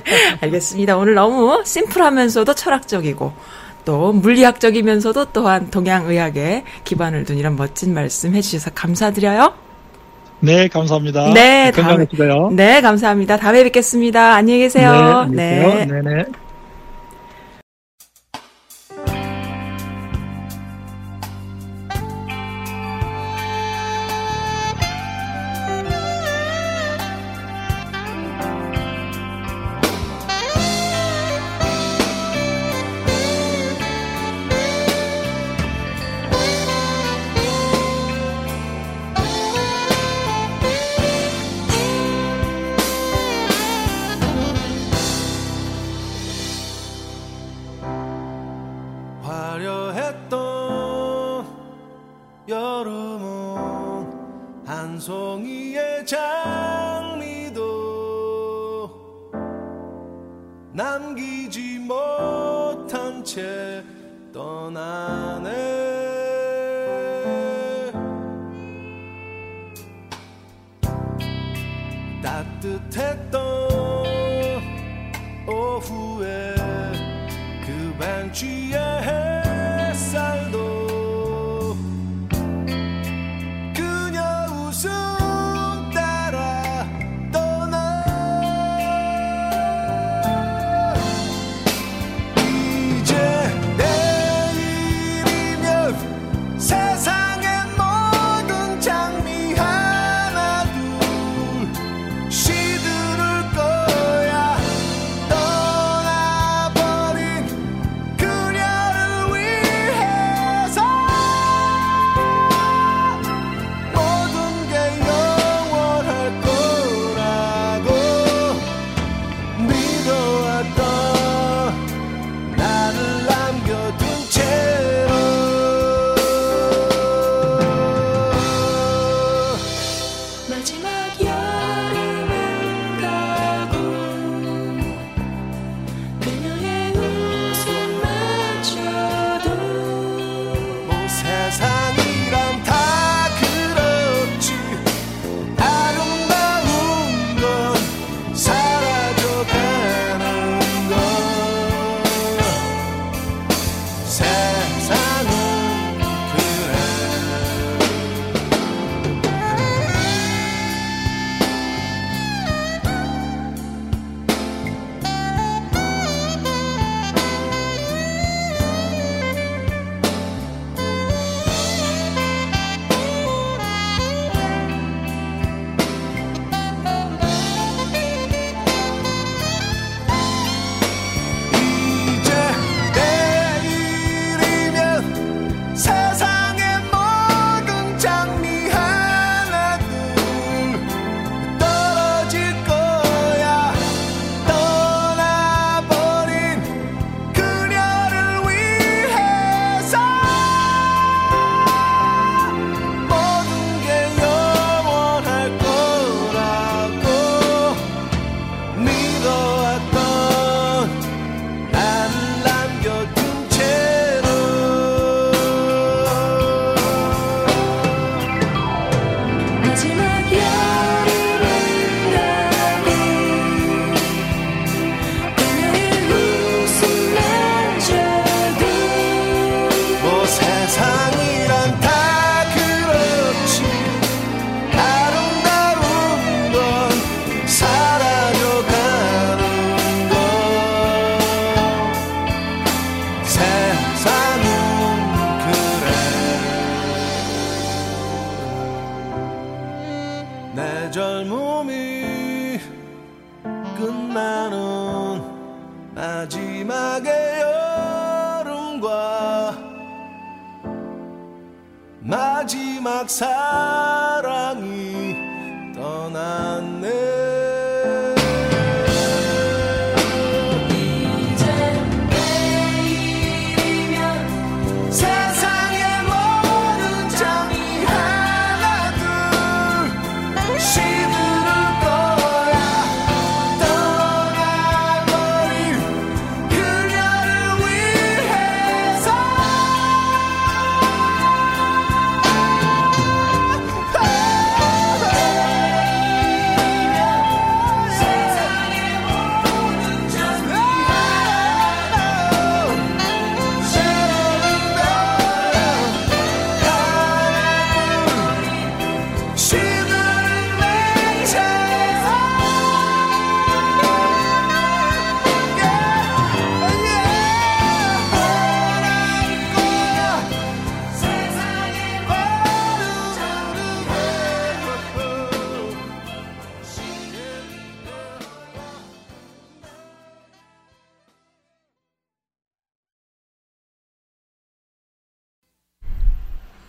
[0.42, 0.98] 알겠습니다.
[0.98, 3.34] 오늘 너무 심플하면서도 철학적이고
[3.86, 9.54] 또 물리학적이면서도 또한 동양의학에 기반을 둔 이런 멋진 말씀 해주셔서 감사드려요.
[10.42, 11.34] 네, 감사합니다.
[11.34, 12.50] 네, 건강하시고요.
[12.52, 13.38] 네, 감사합니다.
[13.38, 14.36] 다음에 뵙겠습니다.
[14.36, 15.28] 안녕히 계세요.
[15.32, 16.26] 네, 네.
[75.80, 76.56] fouet
[77.66, 78.89] que ben tu es.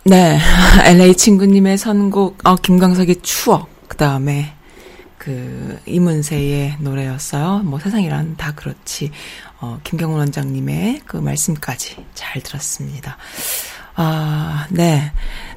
[0.03, 0.39] 네.
[0.85, 3.69] LA 친구님의 선곡, 어, 김광석의 추억.
[3.87, 4.53] 그 다음에,
[5.17, 7.59] 그, 이문세의 노래였어요.
[7.59, 9.11] 뭐 세상이란 다 그렇지.
[9.59, 13.17] 어, 김경훈 원장님의 그 말씀까지 잘 들었습니다.
[13.95, 15.11] 아, 네.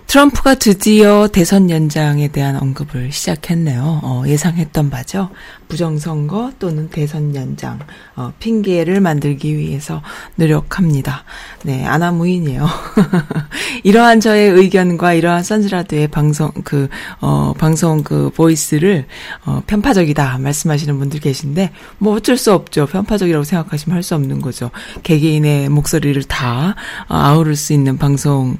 [0.06, 4.00] 트럼프가 드디어 대선 연장에 대한 언급을 시작했네요.
[4.02, 5.30] 어, 예상했던 바죠.
[5.66, 7.80] 부정선거 또는 대선 연장,
[8.14, 10.02] 어, 핑계를 만들기 위해서
[10.36, 11.24] 노력합니다.
[11.64, 12.64] 네, 아나무인이에요.
[13.82, 16.88] 이러한 저의 의견과 이러한 선즈라드의 방송, 그,
[17.20, 19.06] 어, 방송 그 보이스를,
[19.44, 22.86] 어, 편파적이다 말씀하시는 분들 계신데, 뭐 어쩔 수 없죠.
[22.86, 24.70] 편파적이라고 생각하시면 할 수 없는 거죠.
[25.02, 26.74] 개개인의 목소리를 다
[27.08, 28.58] 어, 아우를 수 있는 방송,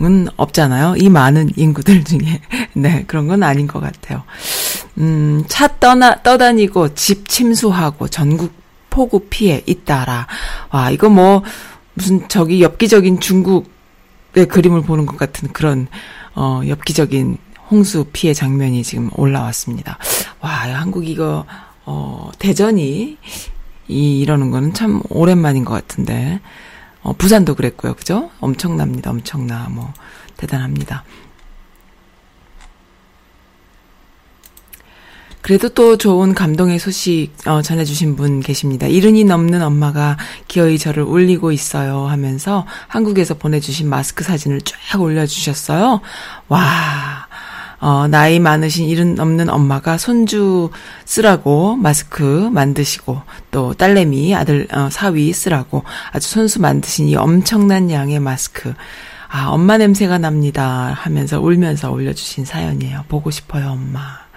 [0.00, 0.94] 은 없잖아요.
[0.98, 2.40] 이 많은 인구들 중에.
[2.74, 4.22] 네, 그런 건 아닌 것 같아요.
[4.98, 8.52] 음, 차 떠나, 떠다니고 집 침수하고 전국
[8.90, 10.26] 폭우 피해 잇따라.
[10.70, 11.42] 와, 이거 뭐,
[11.94, 15.88] 무슨 저기 엽기적인 중국의 그림을 보는 것 같은 그런,
[16.34, 17.38] 어, 엽기적인
[17.70, 19.98] 홍수 피해 장면이 지금 올라왔습니다.
[20.40, 21.44] 와, 한국 이거,
[21.84, 23.18] 어, 대전이,
[23.88, 26.40] 이, 이러는 거는 참 오랜만인 것 같은데.
[27.08, 27.94] 어, 부산도 그랬고요.
[27.94, 28.30] 그죠?
[28.38, 29.10] 엄청납니다.
[29.10, 29.68] 엄청나.
[29.70, 29.94] 뭐,
[30.36, 31.04] 대단합니다.
[35.40, 38.86] 그래도 또 좋은 감동의 소식 어, 전해주신 분 계십니다.
[38.86, 40.18] 이른이 넘는 엄마가
[40.48, 46.02] 기어이 저를 울리고 있어요 하면서 한국에서 보내주신 마스크 사진을 쫙 올려주셨어요.
[46.48, 47.27] 와,
[47.80, 50.70] 어, 나이 많으신 일은 넘는 엄마가 손주
[51.04, 58.18] 쓰라고 마스크 만드시고 또 딸내미 아들 어, 사위 쓰라고 아주 손수 만드신 이 엄청난 양의
[58.20, 58.74] 마스크
[59.28, 63.04] 아 엄마 냄새가 납니다 하면서 울면서 올려주신 사연이에요.
[63.08, 64.27] 보고 싶어요 엄마.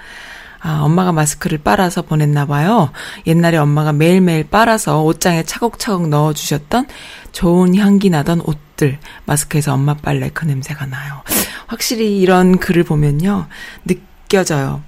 [0.63, 2.91] 아, 엄마가 마스크를 빨아서 보냈나 봐요.
[3.25, 6.87] 옛날에 엄마가 매일매일 빨아서 옷장에 차곡차곡 넣어주셨던
[7.31, 8.99] 좋은 향기 나던 옷들.
[9.25, 11.23] 마스크에서 엄마 빨래 그 냄새가 나요.
[11.65, 13.47] 확실히 이런 글을 보면요.
[13.85, 14.83] 느껴져요.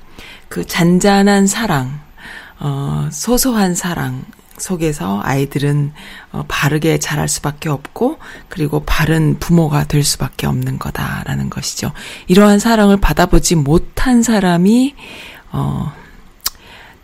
[0.47, 1.99] 그 잔잔한 사랑,
[2.59, 4.23] 어, 소소한 사랑
[4.59, 5.91] 속에서 아이들은
[6.31, 11.91] 어, 바르게 자랄 수밖에 없고, 그리고 바른 부모가 될 수밖에 없는 거다라는 것이죠.
[12.27, 14.93] 이러한 사랑을 받아보지 못한 사람이,
[15.53, 15.93] 어,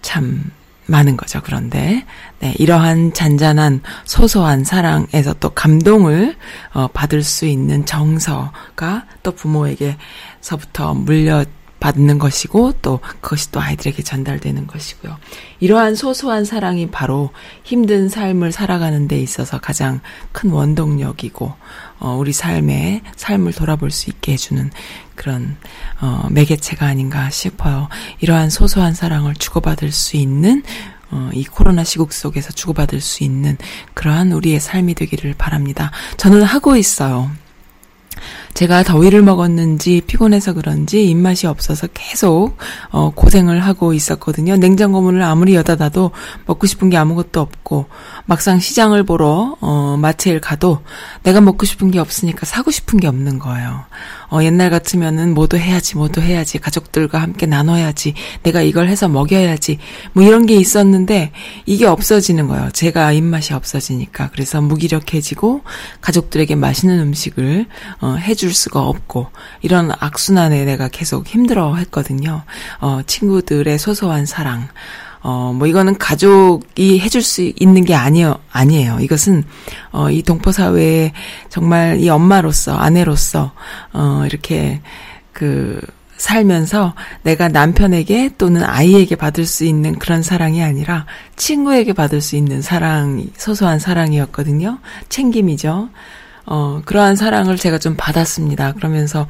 [0.02, 0.52] 참,
[0.90, 1.40] 많은 거죠.
[1.44, 2.04] 그런데
[2.40, 6.36] 네, 이러한 잔잔한 소소한 사랑에서 또 감동을
[6.74, 11.46] 어, 받을 수 있는 정서가 또 부모에게서부터 물려
[11.80, 15.18] 받는 것이고 또 그것이 또 아이들에게 전달되는 것이고요.
[15.60, 17.32] 이러한 소소한 사랑이 바로
[17.64, 21.54] 힘든 삶을 살아가는 데 있어서 가장 큰 원동력이고
[22.00, 24.72] 어, 우리 삶의 삶을 돌아볼 수 있게 해 주는
[25.16, 25.58] 그런
[26.02, 27.90] 어, 매개체가 아닌가 싶어요.
[28.20, 30.64] 이러한 소소한 사랑을 주고받을 수 있는
[31.12, 33.58] 어, 이 코로나 시국 속에서 주고받을 수 있는
[33.94, 35.92] 그러한 우리의 삶이 되기를 바랍니다.
[36.18, 37.32] 저는 하고 있어요.
[38.54, 42.58] 제가 더위를 먹었는지 피곤해서 그런지 입맛이 없어서 계속
[42.90, 44.58] 어, 고생을 하고 있었거든요.
[44.58, 46.12] 냉장고 문을 아무리 여닫아도
[46.46, 47.88] 먹고 싶은 게 아무것도 없고
[48.26, 50.82] 막상 시장을 보러 어, 마트에 가도
[51.24, 53.86] 내가 먹고 싶은 게 없으니까 사고 싶은 게 없는 거예요.
[54.30, 59.80] 어, 옛날 같으면은 뭐도 해야지, 뭐도 해야지, 가족들과 함께 나눠야지, 내가 이걸 해서 먹여야지,
[60.14, 61.32] 뭐 이런 게 있었는데,
[61.66, 62.70] 이게 없어지는 거예요.
[62.72, 64.30] 제가 입맛이 없어지니까.
[64.32, 65.62] 그래서 무기력해지고,
[66.02, 67.66] 가족들에게 맛있는 음식을,
[68.02, 69.28] 어, 해줄 수가 없고,
[69.62, 72.44] 이런 악순환에 내가 계속 힘들어 했거든요.
[72.80, 74.70] 어, 친구들의 소소한 사랑,
[75.22, 79.00] 어, 뭐 이거는 가족이 해줄 수 있는 게 아니요, 아니에요.
[79.02, 79.44] 이것은,
[79.92, 81.12] 어, 이 동포사회에
[81.50, 83.52] 정말 이 엄마로서, 아내로서,
[83.92, 84.82] 어, 이렇게
[85.34, 85.82] 그,
[86.20, 91.06] 살면서 내가 남편에게 또는 아이에게 받을 수 있는 그런 사랑이 아니라
[91.38, 94.80] 친구에게 받을 수 있는 사랑, 소소한 사랑이었거든요.
[95.08, 95.90] 챙김이죠.
[96.52, 98.72] 어, 그러한 사랑을 제가 좀 받았습니다.
[98.74, 99.28] 그러면서,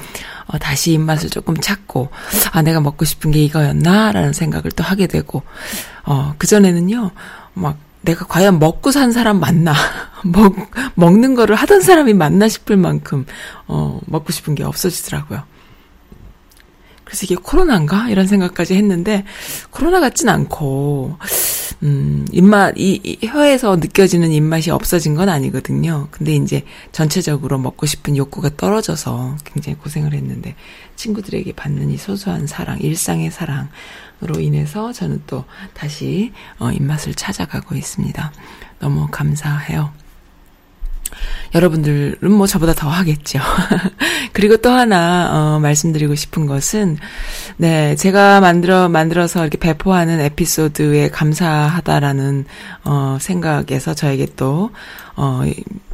[0.48, 2.08] 어, 다시 입맛을 조금 찾고,
[2.54, 4.14] 아, 내가 먹고 싶은 게 이거였나?
[4.14, 5.44] 라는 생각을 또 하게 되고,
[6.06, 7.12] 어, 그 전에는요,
[7.56, 9.74] 막, 내가 과연 먹고 산 사람 맞나?
[10.24, 10.56] 먹,
[10.96, 13.26] 먹는 거를 하던 사람이 맞나 싶을 만큼,
[13.68, 15.44] 어, 먹고 싶은 게 없어지더라고요.
[17.04, 18.08] 그래서 이게 코로나인가?
[18.08, 19.26] 이런 생각까지 했는데,
[19.72, 21.18] 코로나 같진 않고,
[21.82, 26.10] 음, 입맛, 이, 이 혀에서 느껴지는 입맛이 없어진 건 아니거든요.
[26.12, 30.56] 근데 이제 전체적으로 먹고 싶은 욕구가 떨어져서 굉장히 고생을 했는데,
[30.98, 38.34] 친구들에게 받는 이 소소한 사랑, 일상의 사랑으로 인해서 저는 또 다시, 어, 입맛을 찾아가고 있습니다.
[38.80, 39.94] 너무 감사해요.
[41.56, 43.40] 여러분들은 뭐 저보다 더 하겠죠.
[44.34, 46.98] 그리고 또 하나 어, 말씀드리고 싶은 것은
[47.58, 52.46] 네 제가 만들어 만들어서 이렇게 배포하는 에피소드에 감사하다라는
[52.84, 54.72] 어, 생각에서 저에게 또
[55.16, 55.42] 어,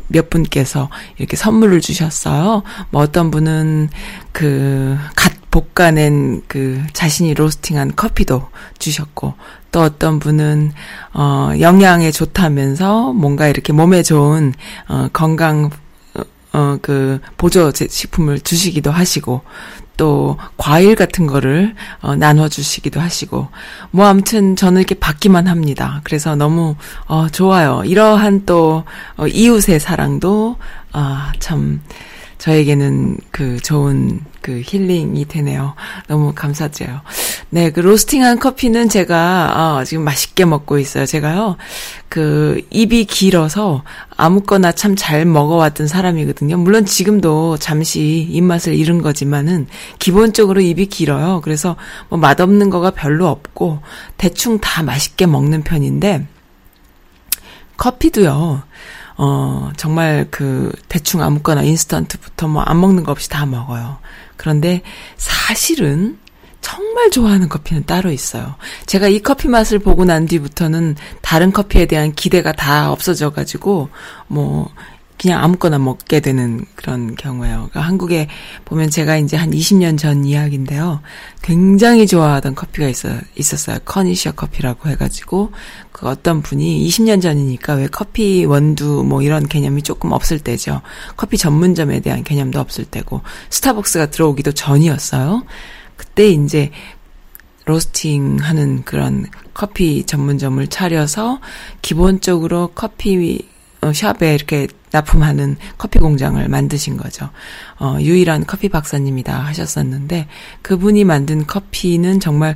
[0.08, 2.64] 몇 분께서 이렇게 선물을 주셨어요.
[2.92, 3.90] 뭐 어떤 분은
[4.32, 9.34] 그 갓 볶아낸 그 자신이 로스팅한 커피도 주셨고
[9.76, 10.72] 또 어떤 분은
[11.14, 14.54] 어 영양에 좋다면서 뭔가 이렇게 몸에 좋은
[14.88, 15.70] 어 건강
[16.54, 19.42] 어 그 보조 식품을 주시기도 하시고
[19.98, 23.50] 또 과일 같은 거를 어, 나눠 주시기도 하시고
[23.92, 26.00] 뭐 아무튼 저는 이렇게 받기만 합니다.
[26.06, 27.84] 그래서 너무 어 좋아요.
[27.86, 28.86] 이러한 또
[29.18, 30.56] 어, 이웃의 사랑도
[30.94, 31.82] 아참
[32.38, 35.74] 저에게는 그 좋은 그 힐링이 되네요.
[36.08, 37.02] 너무 감사드려요.
[37.50, 41.08] 네, 그 로스팅한 커피는 제가 어, 지금 맛있게 먹고 있어요.
[41.08, 41.58] 제가요,
[42.10, 43.84] 그 입이 길어서
[44.16, 46.58] 아무거나 참 잘 먹어왔던 사람이거든요.
[46.58, 49.66] 물론 지금도 잠시 입맛을 잃은 거지만은
[49.98, 51.42] 기본적으로 입이 길어요.
[51.44, 51.76] 그래서
[52.10, 53.80] 뭐 맛없는 거가 별로 없고
[54.18, 56.28] 대충 다 맛있게 먹는 편인데
[57.78, 58.62] 커피도요.
[59.18, 63.98] 어, 정말 그 대충 아무거나 인스턴트부터 뭐 안 먹는 거 없이 다 먹어요.
[64.38, 64.82] 그런데
[65.18, 66.18] 사실은
[66.62, 68.56] 정말 좋아하는 커피는 따로 있어요.
[68.88, 73.90] 제가 이 커피 맛을 보고 난 뒤부터는 다른 커피에 대한 기대가 다 없어져 가지고
[74.28, 74.72] 뭐
[75.18, 77.56] 그냥 아무거나 먹게 되는 그런 경우예요.
[77.56, 78.28] 그러니까 한국에
[78.66, 81.02] 보면 제가 이제 한 20년 전 이야기인데요.
[81.42, 83.78] 굉장히 좋아하던 커피가 있어, 있었어요.
[83.86, 85.52] 커니셔 커피라고 해가지고,
[85.94, 90.82] 그 어떤 분이 20년 전이니까 왜 커피 원두 뭐 이런 개념이 조금 없을 때죠.
[91.16, 95.44] 커피 전문점에 대한 개념도 없을 때고, 스타벅스가 들어오기도 전이었어요.
[95.96, 96.72] 그때 이제
[97.66, 101.40] 로스팅 하는 그런 커피 전문점을 차려서
[101.82, 103.48] 기본적으로 커피
[103.82, 107.30] 어, 샵에 이렇게 납품하는 커피 공장을 만드신 거죠.
[107.80, 110.28] 어, 유일한 커피 박사님이다 하셨었는데
[110.62, 112.56] 그분이 만든 커피는 정말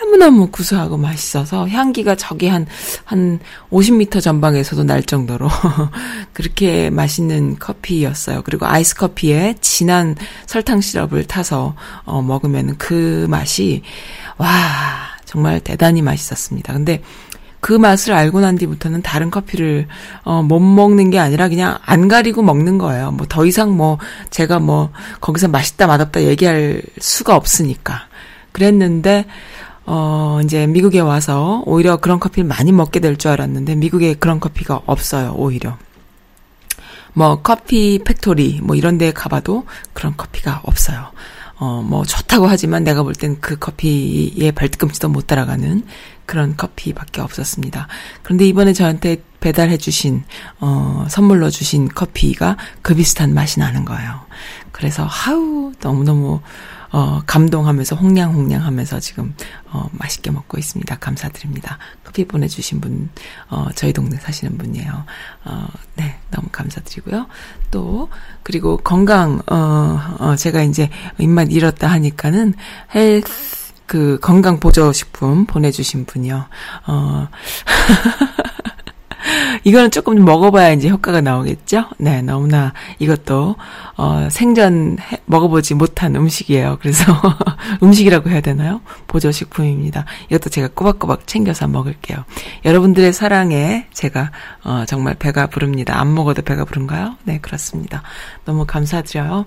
[0.00, 2.66] 너무너무 구수하고 맛있어서 향기가 저기 한,
[3.04, 3.40] 한
[3.70, 5.48] 50m 전방에서도 날 정도로
[6.32, 8.42] 그렇게 맛있는 커피였어요.
[8.42, 10.14] 그리고 아이스 커피에 진한
[10.46, 11.74] 설탕 시럽을 타서
[12.04, 13.82] 어, 먹으면 그 맛이
[14.38, 14.48] 와,
[15.24, 16.72] 정말 대단히 맛있었습니다.
[16.72, 17.02] 근데
[17.62, 19.86] 그 맛을 알고 난 뒤부터는 다른 커피를
[20.24, 23.12] 어, 못 먹는 게 아니라 그냥 안 가리고 먹는 거예요.
[23.12, 23.98] 뭐 더 이상 뭐
[24.30, 24.90] 제가 뭐
[25.20, 28.08] 거기서 맛있다 맛없다 얘기할 수가 없으니까
[28.50, 29.26] 그랬는데
[29.86, 34.82] 어 이제 미국에 와서 오히려 그런 커피를 많이 먹게 될 줄 알았는데 미국에 그런 커피가
[34.86, 35.34] 없어요.
[35.36, 35.78] 오히려.
[37.14, 41.12] 뭐 커피 팩토리 뭐 이런 데 가봐도 그런 커피가 없어요.
[41.62, 45.84] 어, 뭐 좋다고 하지만 내가 볼 땐 그 커피에 발뒤꿈치도 못 따라가는
[46.26, 47.86] 그런 커피밖에 없었습니다.
[48.22, 50.24] 그런데 이번에 저한테 배달해 주신
[50.60, 54.20] 어 선물로 주신 커피가 그 비슷한 맛이 나는 거예요.
[54.72, 56.40] 그래서 하우 너무너무
[56.92, 59.34] 어, 감동하면서 홍냥홍냥 하면서 지금
[59.70, 60.98] 어, 맛있게 먹고 있습니다.
[60.98, 61.78] 감사드립니다.
[62.04, 63.08] 커피 보내주신 분,
[63.48, 65.04] 어, 저희 동네 사시는 분이에요.
[65.44, 67.26] 어, 네, 너무 감사드리고요.
[67.70, 68.10] 또
[68.42, 72.54] 그리고 건강, 어, 어 제가 이제 입맛 잃었다 하니까는
[72.94, 76.46] 헬스 그 건강 보조식품 보내주신 분이요.
[76.86, 77.28] 어.
[79.64, 81.84] 이거는 조금 먹어봐야 이제 효과가 나오겠죠?
[81.98, 83.56] 네, 너무나 이것도,
[83.96, 86.78] 어, 생전 해, 먹어보지 못한 음식이에요.
[86.80, 87.04] 그래서
[87.82, 88.80] 음식이라고 해야 되나요?
[89.06, 90.04] 보조식품입니다.
[90.30, 92.24] 이것도 제가 꼬박꼬박 챙겨서 먹을게요.
[92.64, 94.30] 여러분들의 사랑에 제가,
[94.64, 96.00] 어, 정말 배가 부릅니다.
[96.00, 97.16] 안 먹어도 배가 부른가요?
[97.24, 98.02] 네, 그렇습니다.
[98.44, 99.46] 너무 감사드려요.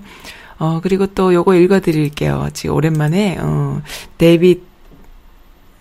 [0.57, 2.47] 어, 그리고 또 요거 읽어드릴게요.
[2.53, 3.81] 지금 오랜만에, 어,
[4.17, 4.64] 데이빗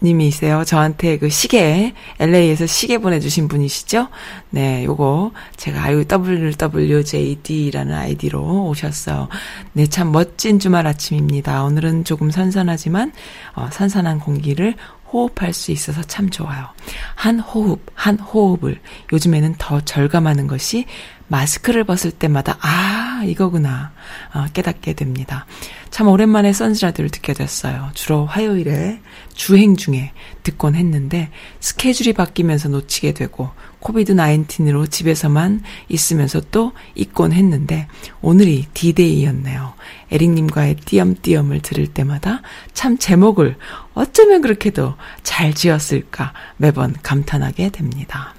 [0.05, 0.64] 님이세요.
[0.64, 4.09] 저한테 그 시계, LA에서 시계 보내주신 분이시죠?
[4.50, 9.28] 네, 요거, 제가 아유, WWJD라는 아이디로 오셨어요.
[9.72, 11.64] 네, 참 멋진 주말 아침입니다.
[11.64, 13.12] 오늘은 조금 선선하지만,
[13.55, 14.74] 어, 선선한 공기를
[15.14, 16.66] 호흡할 수 있어서 참 좋아요.
[17.14, 18.80] 한 호흡, 한 호흡을
[19.12, 20.86] 요즘에는 더 절감하는 것이
[21.28, 23.92] 마스크를 벗을 때마다 아 이거구나
[24.34, 25.46] 어, 깨닫게 됩니다.
[25.90, 27.90] 참 오랜만에 선즈라디오를 듣게 됐어요.
[27.94, 29.00] 주로 화요일에
[29.32, 30.12] 주행 중에
[30.42, 37.86] 듣곤 했는데 스케줄이 바뀌면서 놓치게 되고 COVID 19으로 집에서만 있으면서 또 있곤 했는데
[38.22, 39.74] 오늘이 디데이였네요.
[40.10, 42.42] 에릭님과의 띄엄띄엄을 들을 때마다
[42.72, 43.56] 참 제목을
[43.95, 48.34] 어쩌면 그렇게도 잘 지었을까 매번 감탄하게 됩니다.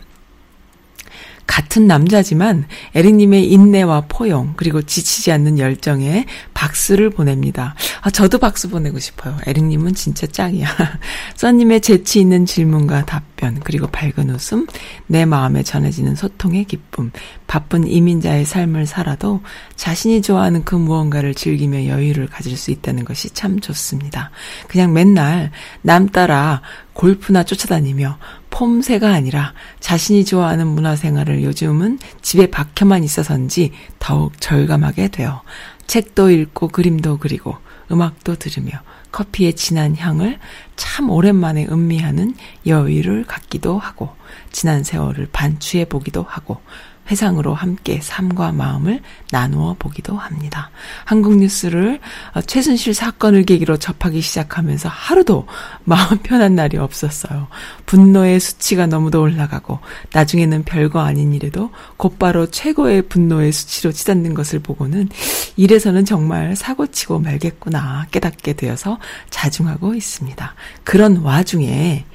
[1.48, 2.66] 같은 남자지만
[2.96, 7.76] 에릭님의 인내와 포용 그리고 지치지 않는 열정에 박수를 보냅니다.
[8.02, 9.38] 아 저도 박수 보내고 싶어요.
[9.46, 10.68] 에릭님은 진짜 짱이야.
[11.36, 14.68] 써님의 재치 있는 질문과 답변 그리고 밝은 웃음
[15.08, 17.12] 내 마음에 전해지는 소통의 기쁨
[17.48, 19.42] 바쁜 이민자의 삶을 살아도
[19.76, 24.32] 자신이 좋아하는 그 무언가를 즐기며 여유를 가질 수 있다는 것이 참 좋습니다.
[24.68, 26.62] 그냥 맨날 남 따라
[26.94, 28.18] 골프나 쫓아다니며
[28.56, 35.42] 폼새가 아니라 자신이 좋아하는 문화생활을 요즘은 집에 박혀만 있어서인지 더욱 절감하게 돼요.
[35.88, 37.58] 책도 읽고 그림도 그리고
[37.92, 38.72] 음악도 들으며
[39.12, 40.40] 커피의 진한 향을
[40.78, 42.34] 참 오랜만에 음미하는
[42.66, 44.10] 여유를 갖기도 하고
[44.54, 46.62] 지난 세월을 반추해 보기도 하고
[47.10, 49.02] 회상으로 함께 삶과 마음을
[49.32, 50.72] 나누어 보기도 합니다.
[51.04, 52.00] 한국 뉴스를
[52.34, 55.48] 어, 최순실 사건을 계기로 접하기 시작하면서 하루도
[55.84, 57.48] 마음 편한 날이 없었어요.
[57.86, 59.80] 분노의 수치가 너무도 올라가고
[60.14, 65.10] 나중에는 별거 아닌 일에도 곧바로 최고의 분노의 수치로 치닫는 것을 보고는
[65.56, 69.00] 이래서는 정말 사고치고 말겠구나 깨닫게 되어서
[69.30, 70.56] 자중하고 있습니다.
[70.84, 72.06] 그런 와중에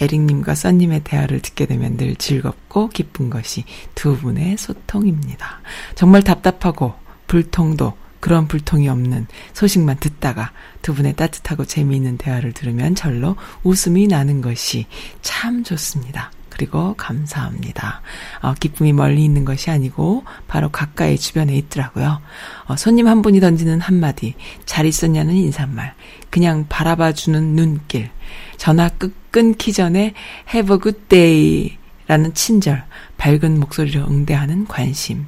[0.00, 5.60] 에릭님과 써님의 대화를 듣게 되면 늘 즐겁고 기쁜 것이 두 분의 소통입니다.
[5.94, 6.94] 정말 답답하고
[7.26, 14.40] 불통도 그런 불통이 없는 소식만 듣다가 두 분의 따뜻하고 재미있는 대화를 들으면 절로 웃음이 나는
[14.40, 14.86] 것이
[15.22, 16.32] 참 좋습니다.
[16.48, 18.02] 그리고 감사합니다.
[18.42, 22.20] 어, 기쁨이 멀리 있는 것이 아니고 바로 가까이 주변에 있더라고요.
[22.66, 24.34] 어, 손님 한 분이 던지는 한마디,
[24.66, 25.94] 잘 있었냐는 인사말,
[26.30, 28.10] 그냥 바라봐주는 눈길,
[28.56, 30.14] 전화 끄, 끊기 전에
[30.52, 32.84] have a good day 라는 친절,
[33.18, 35.26] 밝은 목소리로 응대하는 관심,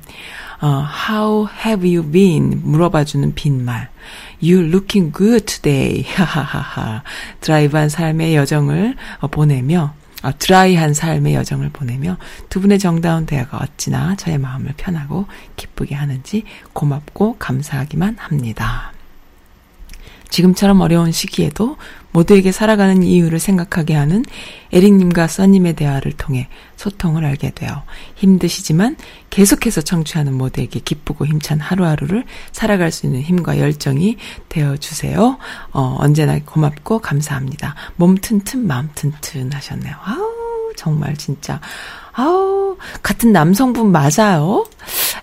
[0.62, 2.62] 어, how have you been?
[2.64, 3.90] 물어봐주는 빈말,
[4.42, 6.05] you looking good today.
[6.16, 7.03] 하하하하.
[7.40, 9.92] 드라이브한 삶의 여정을 어, 보내며,
[10.22, 12.16] 어, 드라이한 삶의 여정을 보내며
[12.48, 15.26] 두 분의 정다운 대화가 어찌나 저의 마음을 편하고
[15.57, 18.92] 기쁘게 하는지 고맙고 감사하기만 합니다.
[20.31, 21.76] 지금처럼 어려운 시기에도
[22.12, 24.24] 모두에게 살아가는 이유를 생각하게 하는
[24.72, 27.85] 에릭님과 써님의 대화를 통해 소통을 알게 되어
[28.16, 28.97] 힘드시지만
[29.31, 34.16] 계속해서 청취하는 모두에게 기쁘고 힘찬 하루하루를 살아갈 수 있는 힘과 열정이
[34.49, 35.39] 되어주세요.
[35.72, 37.74] 어, 언제나 고맙고 감사합니다.
[37.97, 39.95] 몸 튼튼, 마음 튼튼 하셨네요.
[40.03, 41.61] 아우, 정말 진짜.
[42.13, 44.67] 아우, 같은 남성분 맞아요?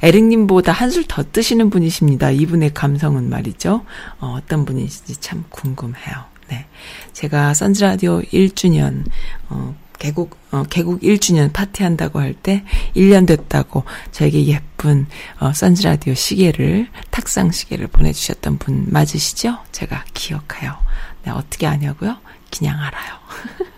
[0.01, 2.31] 에릭님보다 한술 더 뜨시는 분이십니다.
[2.31, 3.83] 이분의 감성은 말이죠.
[4.19, 6.15] 어, 어떤 분인지 참 궁금해요.
[6.49, 6.65] 네.
[7.13, 9.03] 제가 선즈라디오 1주년,
[9.49, 12.63] 어, 개국, 어, 개국 1주년 파티한다고 할 때
[12.95, 15.07] 1년 됐다고 저에게 예쁜,
[15.39, 19.57] 어, 선즈라디오 시계를, 탁상 시계를 보내주셨던 분 맞으시죠?
[19.71, 20.77] 제가 기억해요.
[21.23, 22.17] 네, 어떻게 아냐고요?
[22.55, 23.15] 그냥 알아요.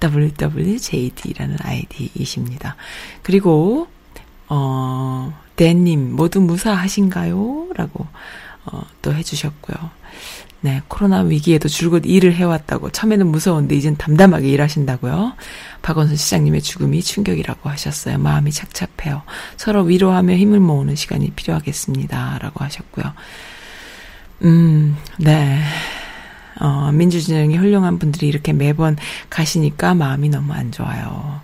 [0.00, 2.76] WWJD라는 아이디이십니다.
[3.22, 3.88] 그리고,
[4.48, 7.68] 어, 댄님, 모두 무사하신가요?
[7.74, 8.06] 라고,
[8.66, 9.90] 어, 또 해주셨고요.
[10.62, 12.90] 네, 코로나 위기에도 줄곧 일을 해왔다고.
[12.90, 15.32] 처음에는 무서웠는데 이젠 담담하게 일하신다고요.
[15.80, 18.18] 박원순 시장님의 죽음이 충격이라고 하셨어요.
[18.18, 19.22] 마음이 착잡해요.
[19.56, 22.38] 서로 위로하며 힘을 모으는 시간이 필요하겠습니다.
[22.42, 23.12] 라고 하셨고요.
[24.44, 25.62] 음, 네.
[26.60, 28.96] 어, 민주진영이 훌륭한 분들이 이렇게 매번
[29.28, 31.40] 가시니까 마음이 너무 안 좋아요.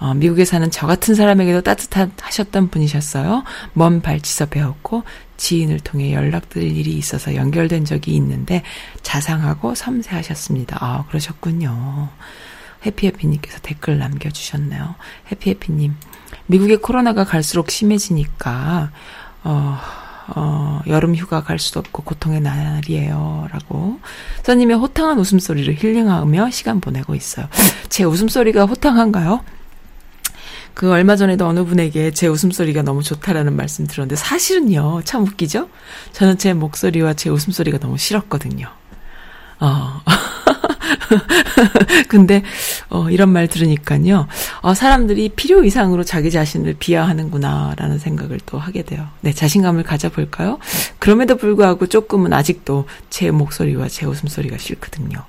[0.00, 3.44] 어, 미국에 사는 저 같은 사람에게도 따뜻하셨던 분이셨어요.
[3.74, 5.04] 먼 발치서 배웠고
[5.36, 8.62] 지인을 통해 연락드릴 일이 있어서 연결된 적이 있는데
[9.02, 10.78] 자상하고 섬세하셨습니다.
[10.80, 12.08] 아, 그러셨군요.
[12.84, 14.94] 해피해피님께서 댓글 남겨주셨네요.
[15.30, 15.94] 해피해피님,
[16.46, 18.90] 미국의 코로나가 갈수록 심해지니까,
[19.42, 19.78] 어,
[20.28, 23.48] 어, 여름 휴가 갈 수도 없고 고통의 날이에요.
[23.50, 23.98] 라고.
[24.42, 27.46] 써님의 호탕한 웃음소리를 힐링하며 시간 보내고 있어요.
[27.88, 29.44] 제 웃음소리가 호탕한가요?
[30.74, 35.68] 그 얼마 전에도 어느 분에게 제 웃음소리가 너무 좋다라는 말씀 들었는데 사실은요, 참 웃기죠?
[36.12, 38.68] 저는 제 목소리와 제 웃음소리가 너무 싫었거든요.
[39.60, 40.00] 어.
[42.08, 42.42] 근데
[42.88, 44.26] 어 이런 말 들으니까요.
[44.60, 49.06] 어 사람들이 필요 이상으로 자기 자신을 비하하는구나라는 생각을 또 하게 돼요.
[49.20, 50.58] 네, 자신감을 가져 볼까요?
[50.98, 55.24] 그럼에도 불구하고 조금은 아직도 제 목소리와 제 웃음소리가 싫거든요.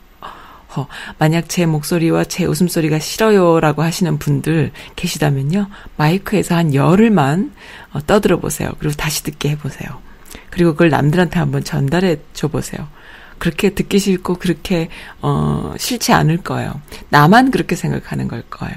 [0.77, 5.67] 어, 만약 제 목소리와 제 웃음소리가 싫어요라고 하시는 분들 계시다면요.
[5.95, 7.53] 마이크에서 한 열흘만
[7.93, 8.71] 어, 떠들어 보세요.
[8.79, 9.89] 그리고 다시 듣게 해 보세요.
[10.49, 12.87] 그리고 그걸 남들한테 한번 전달해 줘 보세요.
[13.37, 14.89] 그렇게 듣기 싫고 그렇게
[15.21, 16.79] 어 싫지 않을 거예요.
[17.09, 18.75] 나만 그렇게 생각하는 걸 거예요.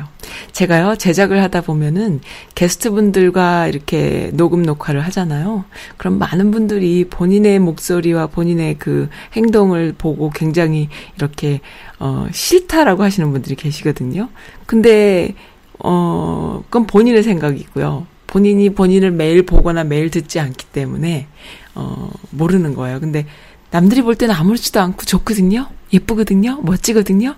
[0.52, 2.20] 제가요 제작을 하다 보면은
[2.54, 5.64] 게스트분들과 이렇게 녹음 녹화를 하잖아요.
[5.96, 11.60] 그럼 많은 분들이 본인의 목소리와 본인의 그 행동을 보고 굉장히 이렇게
[11.98, 14.28] 어 싫다라고 하시는 분들이 계시거든요.
[14.66, 15.34] 근데
[15.78, 18.06] 어 그건 본인의 생각이고요.
[18.26, 21.26] 본인이 본인을 매일 보거나 매일 듣지 않기 때문에
[21.74, 23.00] 어 모르는 거예요.
[23.00, 23.26] 근데
[23.70, 25.68] 남들이 볼 때는 아무렇지도 않고 좋거든요?
[25.92, 26.60] 예쁘거든요?
[26.62, 27.34] 멋지거든요?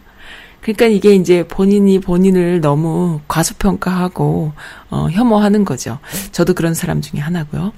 [0.60, 4.52] 그러니까 이게 이제 본인이 본인을 너무 과소평가하고,
[4.90, 5.98] 어, 혐오하는 거죠.
[6.32, 7.72] 저도 그런 사람 중에 하나고요.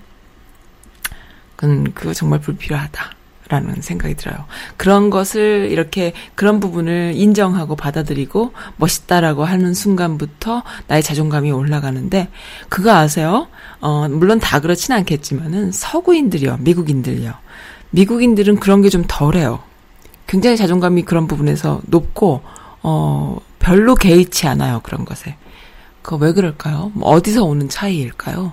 [1.57, 3.13] 그건, 그거 정말 불필요하다.
[3.49, 4.47] 라는 생각이 들어요.
[4.79, 12.31] 그런 것을 이렇게 그런 부분을 인정하고 받아들이고 멋있다라고 하는 순간부터 나의 자존감이 올라가는데
[12.71, 13.49] 그거 아세요?
[13.81, 17.35] 어, 물론 다 그렇진 않겠지만은 서구인들이요, 미국인들이요.
[17.93, 19.61] 미국인들은 그런 게 좀 덜해요.
[20.27, 22.43] 굉장히 자존감이 그런 부분에서 높고,
[22.83, 25.37] 어, 별로 개의치 않아요, 그런 것에.
[26.03, 26.91] 그거 왜 그럴까요?
[26.95, 28.53] 뭐 어디서 오는 차이일까요?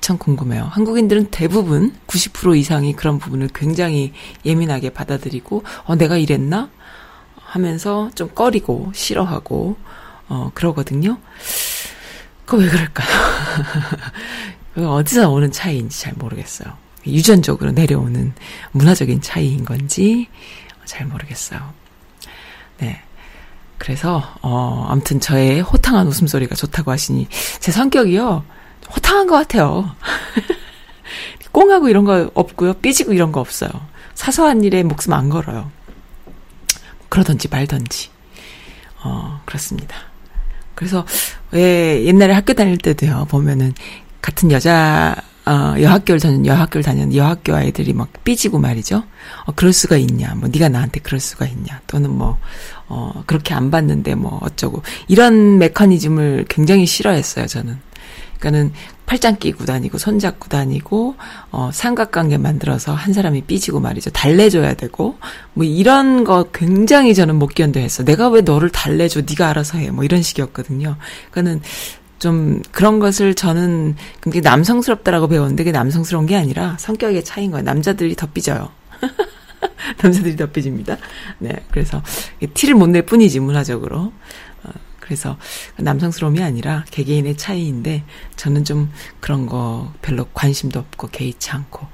[0.00, 0.64] 참 궁금해요.
[0.64, 4.12] 한국인들은 대부분 90% 이상이 그런 부분을 굉장히
[4.44, 6.68] 예민하게 받아들이고, 어, 내가 이랬나?
[7.36, 9.76] 하면서 좀 꺼리고, 싫어하고,
[10.28, 11.18] 어, 그러거든요.
[12.44, 13.08] 그거 왜 그럴까요?
[14.76, 16.83] 어디서 오는 차이인지 잘 모르겠어요.
[17.06, 18.32] 유전적으로 내려오는
[18.72, 20.28] 문화적인 차이인 건지
[20.84, 21.60] 잘 모르겠어요.
[22.78, 23.00] 네.
[23.78, 27.28] 그래서 어 아무튼 저의 호탕한 웃음소리가 좋다고 하시니
[27.60, 28.44] 제 성격이요.
[28.94, 29.94] 호탕한 것 같아요.
[31.52, 32.74] 꽁하고 이런 거 없고요.
[32.74, 33.70] 삐지고 이런 거 없어요.
[34.14, 35.70] 사소한 일에 목숨 안 걸어요.
[37.08, 38.10] 그러던지 말던지.
[39.04, 39.96] 어, 그렇습니다.
[40.74, 41.06] 그래서
[41.52, 43.74] 왜 옛날에 학교 다닐 때도요, 보면은
[44.20, 45.14] 같은 여자
[45.46, 49.04] 어, 여학교를 다니는 여학교를 다니는 여학교 아이들이 막 삐지고 말이죠.
[49.44, 50.34] 어, 그럴 수가 있냐.
[50.36, 51.80] 뭐 네가 나한테 그럴 수가 있냐.
[51.86, 52.38] 또는 뭐
[52.88, 57.78] 어, 그렇게 안 봤는데 뭐 어쩌고 이런 메커니즘을 굉장히 싫어했어요, 저는.
[58.38, 58.72] 그러니까는
[59.06, 61.14] 팔짱 끼고 다니고 손 잡고 다니고
[61.50, 64.10] 어 삼각관계 만들어서 한 사람이 삐지고 말이죠.
[64.10, 65.18] 달래줘야 되고
[65.52, 68.04] 뭐 이런 거 굉장히 저는 못 견뎌했어.
[68.04, 69.22] 내가 왜 너를 달래줘?
[69.28, 69.90] 네가 알아서 해.
[69.90, 70.96] 뭐 이런 식이었거든요.
[71.30, 71.62] 그러니까는
[72.18, 77.64] 좀 그런 것을 저는 굉장히 남성스럽다라고 배웠는데 그게 남성스러운 게 아니라 성격의 차이인 거예요.
[77.64, 78.70] 남자들이 더 삐져요.
[80.02, 80.96] 남자들이 더 삐집니다.
[81.38, 81.64] 네.
[81.70, 82.02] 그래서
[82.54, 84.12] 티를 못 낼 뿐이지, 문화적으로.
[84.62, 85.36] 어, 그래서
[85.76, 88.04] 남성스러움이 아니라 개개인의 차이인데
[88.36, 88.90] 저는 좀
[89.20, 91.86] 그런 거 별로 관심도 없고 개의치 않고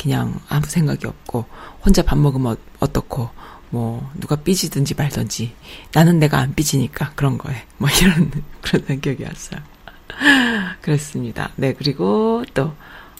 [0.00, 1.44] 그냥 아무 생각이 없고
[1.84, 3.30] 혼자 밥 먹으면 어떻고
[3.74, 5.52] 뭐 누가 삐지든지 말든지
[5.92, 8.30] 나는 내가 안 삐지니까 그런 거에 뭐 이런
[8.62, 9.60] 그런 성격이었어요.
[10.80, 11.50] 그렇습니다.
[11.56, 12.72] 네, 그리고 또,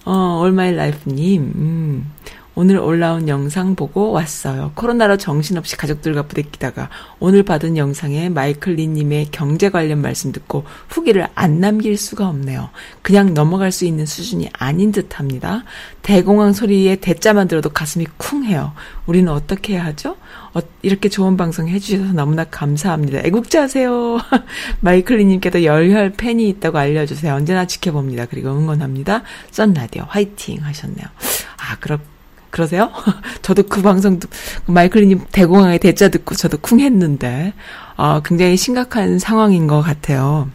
[0.05, 2.13] 어, All my life님, 음,
[2.57, 4.71] 오늘 올라온 영상 보고 왔어요.
[4.77, 6.89] 코로나로 정신없이 가족들과 부대끼다가
[7.19, 12.71] 오늘 받은 영상에 마이클 리님의 경제 관련 말씀 듣고 후기를 안 남길 수가 없네요.
[13.03, 15.65] 그냥 넘어갈 수 있는 수준이 아닌 듯 합니다.
[16.03, 18.73] 대공황 소리에 대자만 들어도 가슴이 쿵 해요.
[19.07, 20.17] 우리는 어떻게 해야 하죠?
[20.55, 23.19] 어, 이렇게 좋은 방송 해주셔서 너무나 감사합니다.
[23.25, 24.21] 애국자세요.
[24.79, 27.35] 마이클 리님께도 열혈 팬이 있다고 알려주세요.
[27.35, 28.27] 언제나 지켜봅니다.
[28.27, 29.23] 그리고 응원합니다.
[29.51, 31.07] 썬라디오 화이팅 하셨네요.
[31.57, 31.99] 아, 그렇
[32.55, 32.93] 그러세요?
[33.43, 34.29] 저도 그 방송, 그
[34.71, 37.53] 마이클리님 대공황의 대자 듣고 저도 쿵 했는데,
[37.97, 40.49] 어, 굉장히 심각한 상황인 것 같아요.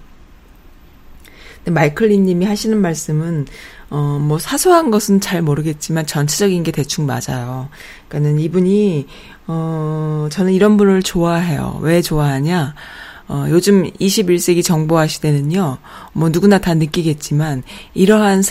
[1.58, 3.48] 근데 마이클리 님이 하시는 말씀은,
[3.90, 7.68] 어, 뭐 사소한 것은 잘 모르겠지만 전체적인 게 대충 맞아요.
[8.08, 9.06] 그러니까는 이분이,
[9.48, 11.80] 어, 저는 이런 분을 좋아해요.
[11.82, 12.76] 왜 좋아하냐?
[13.28, 15.80] 어, 요즘 21세기 정보화 시대는요,
[16.14, 18.42] 뭐 누구나 다 느끼겠지만, 이러한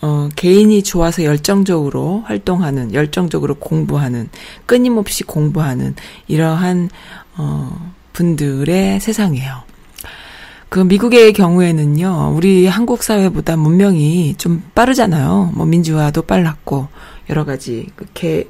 [0.00, 4.28] 어, 개인이 좋아서 열정적으로 활동하는, 열정적으로 공부하는,
[4.66, 5.94] 끊임없이 공부하는,
[6.28, 6.90] 이러한,
[7.36, 9.68] 어, 분들의 세상이에요.
[10.68, 15.52] 그 미국의 경우에는요, 우리 한국 사회보다 문명이 좀 빠르잖아요.
[15.54, 16.88] 뭐 민주화도 빨랐고
[17.30, 18.46] 여러 가지 그 개,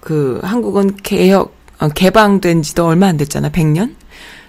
[0.00, 3.50] 그 한국은 개혁 어, 개방된 지도 얼마 안 됐잖아.
[3.50, 3.94] 100년?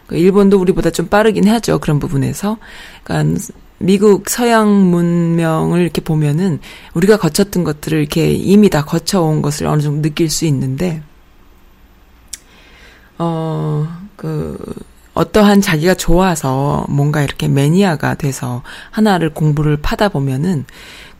[0.07, 1.79] 그 일본도 우리보다 좀 빠르긴 하죠.
[1.79, 2.57] 그런 부분에서.
[3.03, 3.39] 그러니까
[3.78, 6.59] 미국 서양 문명을 이렇게 보면은
[6.93, 11.01] 우리가 거쳤던 것들을 이렇게 이미 다 거쳐온 것을 어느 정도 느낄 수 있는데,
[13.17, 14.57] 어, 그,
[15.13, 20.65] 어떠한 자기가 좋아서 뭔가 이렇게 매니아가 돼서 하나를 공부를 파다 보면은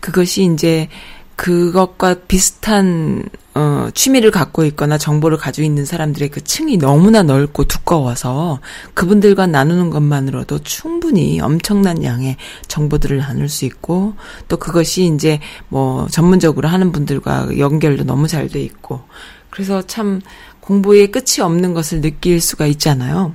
[0.02, 0.90] 그것이 이제
[1.36, 3.24] 그것과 비슷한
[3.54, 8.60] 어, 취미를 갖고 있거나 정보를 가지고 있는 사람들의 그 층이 너무나 넓고 두꺼워서
[8.94, 12.36] 그분들과 나누는 것만으로도 충분히 엄청난 양의
[12.68, 14.16] 정보들을 나눌 수 있고
[14.50, 19.02] 또 그것이 이제 뭐 전문적으로 하는 분들과 연결도 너무 잘 돼 있고
[19.50, 20.22] 그래서 참
[20.60, 23.34] 공부에 끝이 없는 것을 느낄 수가 있잖아요.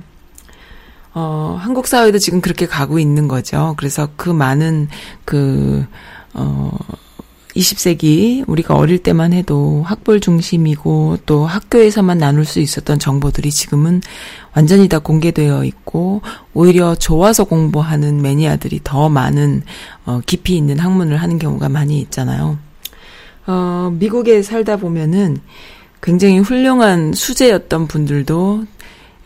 [1.13, 3.73] 어, 한국 사회도 지금 그렇게 가고 있는 거죠.
[3.77, 4.87] 그래서 그 많은
[5.25, 5.85] 그,
[6.33, 6.71] 어,
[7.55, 14.01] 20세기 우리가 어릴 때만 해도 학벌 중심이고 또 학교에서만 나눌 수 있었던 정보들이 지금은
[14.53, 16.21] 완전히 다 공개되어 있고
[16.53, 19.63] 오히려 좋아서 공부하는 매니아들이 더 많은
[20.05, 22.57] 어, 깊이 있는 학문을 하는 경우가 많이 있잖아요.
[23.47, 25.37] 어, 미국에 살다 보면은
[26.01, 28.65] 굉장히 훌륭한 수재였던 분들도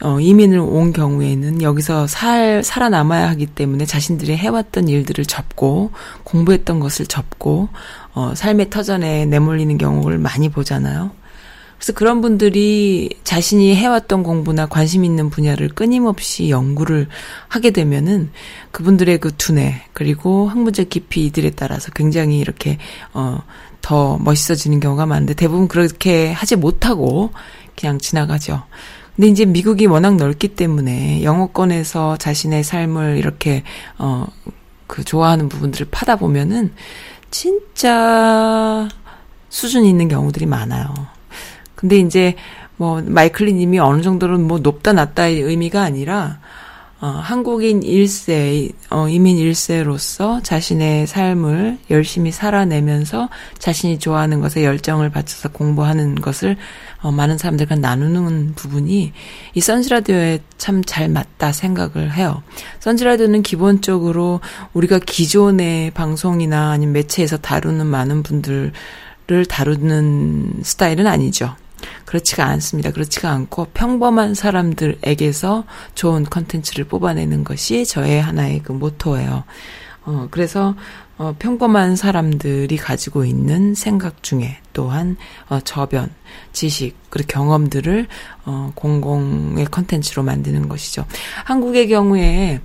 [0.02, 5.91] 어, 이민을 온 경우에는 여기서 살, 살아남아야 하기 때문에 자신들이 해왔던 일들을 접고,
[6.24, 7.70] 공부했던 것을 접고,
[8.14, 11.12] 어, 삶의 터전에 내몰리는 경우를 많이 보잖아요.
[11.78, 17.08] 그래서 그런 분들이 자신이 해왔던 공부나 관심 있는 분야를 끊임없이 연구를
[17.48, 18.32] 하게 되면은
[18.72, 22.80] 그분들의 그 두뇌, 그리고 학문적 깊이 이들에 따라서 굉장히 이렇게,
[23.14, 23.41] 어,
[23.82, 27.32] 더 멋있어지는 경우가 많은데 대부분 그렇게 하지 못하고
[27.80, 28.64] 그냥 지나가죠.
[29.16, 33.63] 근데 이제 미국이 워낙 넓기 때문에 영어권에서 자신의 삶을 이렇게
[33.97, 34.28] 어
[34.88, 36.74] 그 좋아하는 부분들을 파다 보면은
[37.32, 38.88] 진짜
[39.49, 40.93] 수준 있는 경우들이 많아요.
[41.76, 42.36] 근데 이제
[42.78, 46.39] 뭐 마이클리 님이 어느 정도는 뭐 높다 낮다의 의미가 아니라
[47.06, 53.30] 어, 한국인 1세, 어, 이민 1세로서 자신의 삶을 열심히 살아내면서
[53.60, 56.58] 자신이 좋아하는 것에 열정을 바쳐서 공부하는 것을
[57.03, 59.14] 어, 많은 사람들과 나누는 부분이
[59.53, 62.41] 이 선지라디오에 참 잘 맞다 생각을 해요.
[62.80, 64.39] 선지라디오는 기본적으로
[64.74, 68.72] 우리가 기존의 방송이나 아니면 매체에서 다루는 많은 분들을
[69.47, 71.56] 다루는 스타일은 아니죠.
[72.06, 72.92] 그렇지가 않습니다.
[72.92, 75.66] 그렇지가 않고 평범한 사람들에게서
[75.96, 79.44] 좋은 컨텐츠를 뽑아내는 것이 저의 하나의 그 모토예요.
[80.06, 80.76] 어, 그래서
[81.18, 85.16] 어, 평범한 사람들이 가지고 있는 생각 중에 또한
[85.50, 86.12] 어, 저변,
[86.52, 88.08] 지식, 그리고 경험들을
[88.46, 91.06] 어, 공공의 컨텐츠로 만드는 것이죠.
[91.46, 92.60] 한국의 경우에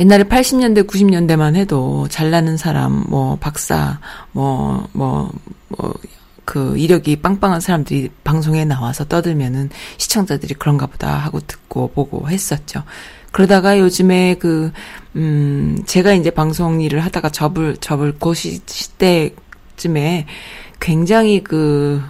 [0.00, 4.00] 옛날에 80년대, 90년대만 해도 잘나는 사람, 뭐, 박사,
[4.32, 5.30] 뭐, 뭐,
[5.68, 5.94] 뭐,
[6.50, 12.82] 그 이력이 빵빵한 사람들이 방송에 나와서 떠들면은 시청자들이 그런가 보다 하고 듣고 보고 했었죠.
[13.30, 14.72] 그러다가 요즘에 그,
[15.14, 20.26] 음, 제가 이제 방송 일을 하다가 접을, 접을 그 시, 시대쯤에
[20.80, 22.02] 굉장히 그,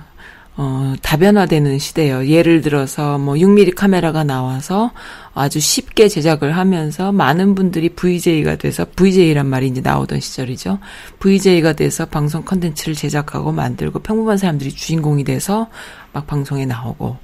[0.62, 2.26] 어, 다변화되는 시대예요.
[2.26, 4.90] 예를 들어서 뭐 6mm 카메라가 나와서
[5.32, 10.78] 아주 쉽게 제작을 하면서 많은 분들이 VJ가 돼서 VJ란 말이 이제 나오던 시절이죠.
[11.18, 15.68] VJ가 돼서 방송 컨텐츠를 제작하고 만들고 평범한 사람들이 주인공이 돼서
[16.12, 17.16] 막 방송에 나오고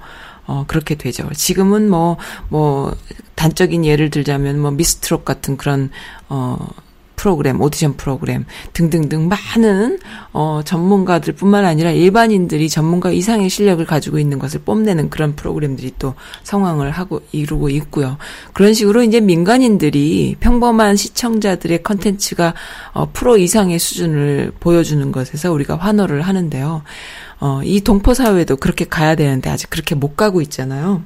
[0.47, 1.29] 어, 그렇게 되죠.
[1.31, 2.17] 지금은 뭐,
[2.49, 2.95] 뭐,
[3.35, 5.89] 단적인 예를 들자면, 뭐, 미스트롯 같은 그런,
[6.29, 6.57] 어,
[7.17, 9.99] 프로그램, 오디션 프로그램 등등등 많은
[10.31, 16.13] 어 전문가들뿐만 아니라 일반인들이 전문가 이상의 실력을 가지고 있는 것을 뽐내는 그런 프로그램들이 또
[16.43, 18.17] 상황을 하고 이루고 있고요.
[18.53, 22.53] 그런 식으로 이제 민간인들이 평범한 시청자들의 컨텐츠가
[22.93, 26.83] 어 프로 이상의 수준을 보여주는 것에서 우리가 환호를 하는데요.
[27.39, 31.03] 어, 이 동포 사회도 그렇게 가야 되는데 아직 그렇게 못 가고 있잖아요.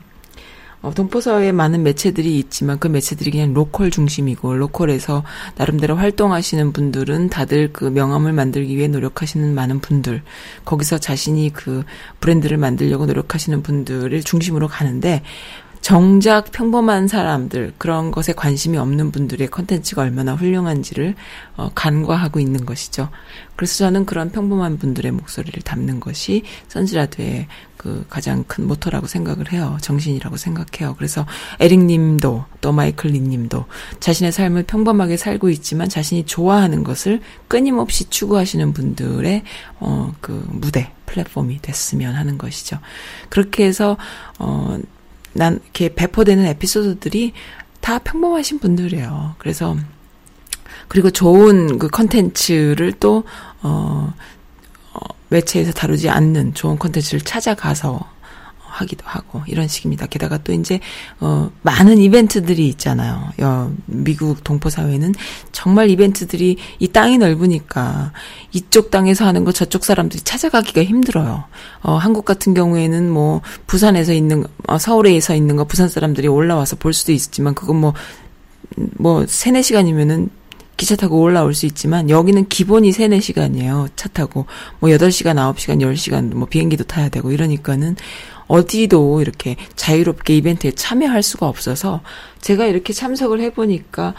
[0.82, 5.24] 어, 동포사회에 많은 매체들이 있지만 그 매체들이 그냥 local 중심이고 local에서
[5.56, 10.24] 나름대로 활동하시는 분들은 다들 그 명함을 만들기 위해 노력하시는 많은 분들
[10.66, 11.84] 거기서 자신이 그
[12.20, 15.22] 브랜드를 만들려고 노력하시는 분들을 중심으로 가는데
[15.82, 21.16] 정작 평범한 사람들 그런 것에 관심이 없는 분들의 컨텐츠가 얼마나 훌륭한지를
[21.58, 23.10] 어, 간과하고 있는 것이죠.
[23.56, 27.48] 그래서 저는 그런 평범한 분들의 목소리를 담는 것이 선지라드의
[27.82, 29.78] 그 가장 큰 모토라고 생각을 해요.
[29.82, 30.94] 정신이라고 생각해요.
[30.98, 31.26] 그래서
[31.60, 33.66] 에릭 님도 또 마이클리님도
[34.00, 39.44] 자신의 삶을 평범하게 살고 있지만 자신이 좋아하는 것을 끊임없이 추구하시는 분들의
[39.80, 42.80] 어 그 무대 플랫폼이 됐으면 하는 것이죠.
[43.30, 43.98] 그렇게 해서
[44.38, 47.34] 어난 이렇게 배포되는 에피소드들이
[47.82, 49.36] 다 평범하신 분들이에요.
[49.38, 49.76] 그래서
[50.88, 53.24] 그리고 좋은 그 컨텐츠를 또
[53.62, 54.14] 어, 어
[55.32, 58.12] 매체에서 다루지 않는 좋은 컨텐츠를 찾아가서
[58.72, 60.06] 하기도 하고 이런 식입니다.
[60.08, 60.80] 게다가 또 이제
[61.20, 63.30] 어 많은 이벤트들이 있잖아요.
[63.42, 65.14] 여, 미국 동포 사회는
[65.52, 68.14] 정말 이벤트들이 이 땅이 넓으니까
[68.54, 71.44] 이쪽 땅에서 하는 거 저쪽 사람들이 찾아가기가 힘들어요.
[71.82, 76.94] 어 한국 같은 경우에는 뭐 부산에서 있는 어, 서울에서 있는 거 부산 사람들이 올라와서 볼
[76.94, 77.94] 수도 있지만 그건 뭐뭐
[78.98, 80.30] 뭐 세네 시간이면은
[80.78, 83.90] 기차 타고 올라올 수 있지만 여기는 기본이 3, 4시간이에요.
[83.96, 84.46] 차 타고
[84.80, 87.96] 뭐 8시간, 9시간, 10시간 뭐 비행기도 타야 되고 이러니까는
[88.48, 92.02] 어디도 이렇게 자유롭게 이벤트에 참여할 수가 없어서
[92.42, 94.14] 제가 이렇게 참석을 해보니까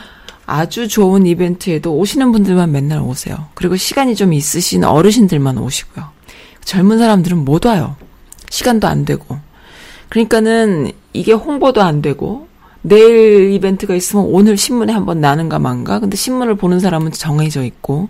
[0.46, 3.48] 아주 좋은 이벤트에도 오시는 분들만 맨날 오세요.
[3.54, 6.06] 그리고 시간이 좀 있으신 어르신들만 오시고요.
[6.64, 7.96] 젊은 사람들은 못 와요.
[8.50, 9.38] 시간도 안 되고.
[10.08, 12.48] 그러니까는 이게 홍보도 안 되고
[12.82, 16.00] 내일 이벤트가 있으면 오늘 신문에 한번 나는가 만가.
[16.00, 18.08] 근데 신문을 보는 사람은 정해져 있고.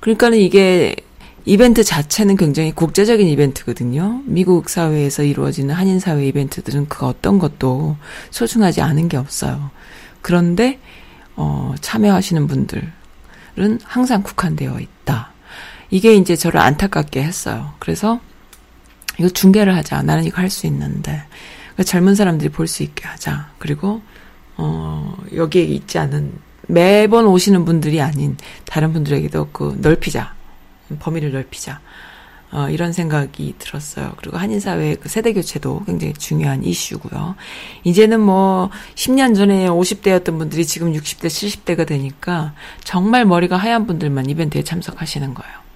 [0.00, 0.96] 그러니까는 이게
[1.44, 4.22] 이벤트 자체는 굉장히 국제적인 이벤트거든요.
[4.24, 7.96] 미국 사회에서 이루어지는 한인 사회 이벤트들은 그 어떤 것도
[8.30, 9.70] 소중하지 않은 게 없어요.
[10.22, 10.78] 그런데
[11.36, 12.90] 어, 참여하시는 분들은
[13.84, 15.32] 항상 국한되어 있다.
[15.90, 17.72] 이게 이제 저를 안타깝게 했어요.
[17.78, 18.20] 그래서
[19.18, 20.02] 이거 중계를 하자.
[20.02, 21.22] 나는 이거 할 수 있는데
[21.84, 23.50] 젊은 사람들이 볼 수 있게 하자.
[23.58, 24.02] 그리고
[24.56, 26.32] 어, 여기에 있지 않은
[26.68, 30.34] 매번 오시는 분들이 아닌 다른 분들에게도 그 넓히자.
[31.00, 31.80] 범위를 넓히자.
[32.52, 34.12] 어, 이런 생각이 들었어요.
[34.16, 37.36] 그리고 한인사회 그 세대 교체도 굉장히 중요한 이슈고요.
[37.84, 42.52] 이제는 뭐 10년 전에 50대였던 분들이 지금 60대, 70대가 되니까
[42.82, 45.69] 정말 머리가 하얀 분들만 이벤트에 참석하시는 거예요.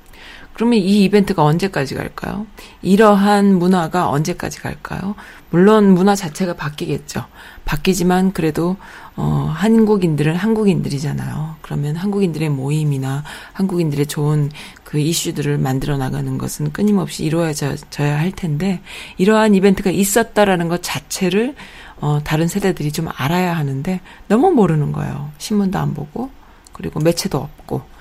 [0.55, 2.46] 그러면 이 이벤트가 언제까지 갈까요?
[2.80, 5.16] 이러한 문화가 언제까지 갈까요?
[5.50, 7.24] 물론 문화 자체가 바뀌겠죠.
[7.64, 8.76] 바뀌지만 그래도
[9.16, 11.57] 어 한국인들은 한국인들이잖아요.
[11.61, 14.50] 그러면 한국인들의 모임이나 한국인들의 좋은
[14.84, 18.80] 그 이슈들을 만들어 나가는 것은 끊임없이 이루어져야 할 텐데
[19.18, 21.55] 이러한 이벤트가 있었다라는 것 자체를
[22.00, 25.30] 어 다른 세대들이 좀 알아야 하는데 너무 모르는 거예요.
[25.38, 26.30] 신문도 안 보고
[26.72, 27.93] 그리고 매체도 없고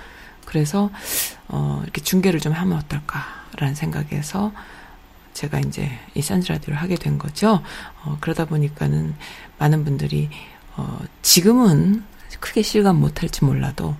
[0.54, 0.91] 그래서
[1.47, 4.51] 어 이렇게 중계를 좀 하면 어떨까라는 생각에서
[5.34, 7.64] 제가 이제 이 산즈 라디오를 하게 된 거죠.
[8.04, 9.16] 어, 그러다 보니까는
[9.58, 10.30] 많은 분들이
[10.76, 12.04] 어, 지금은
[12.39, 13.95] 크게 실감 못할지 몰라도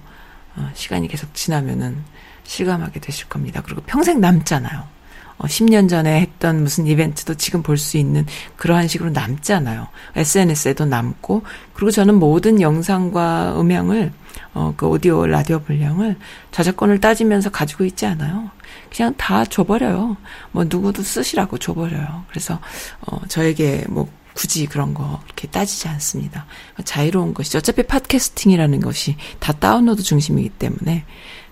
[0.56, 2.04] 어, 시간이 계속 지나면은
[2.44, 3.64] 실감하게 되실 겁니다.
[3.66, 4.93] 그리고 평생 남잖아요.
[5.38, 8.26] 어, 10년 전에 했던 무슨 이벤트도 지금 볼 수 있는
[8.56, 9.88] 그러한 식으로 남잖아요.
[10.16, 14.14] SNS에도 남고, 그리고 저는 모든 영상과 음향을,
[14.54, 16.18] 어, 그 오디오, 라디오 분량을
[16.52, 18.52] 저작권을 따지면서 가지고 있지 않아요.
[18.96, 20.18] 그냥 다 줘버려요.
[20.52, 22.26] 뭐 누구도 쓰시라고 줘버려요.
[22.30, 22.60] 그래서,
[23.08, 26.46] 어, 저에게 뭐 굳이 그런 거 이렇게 따지지 않습니다.
[26.86, 27.60] 자유로운 것이죠.
[27.60, 31.06] 어차피 팟캐스팅이라는 것이 다 다운로드 중심이기 때문에,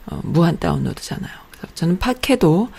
[0.08, 1.32] 어, 무한 다운로드잖아요.
[1.74, 2.70] 저는 팟캐도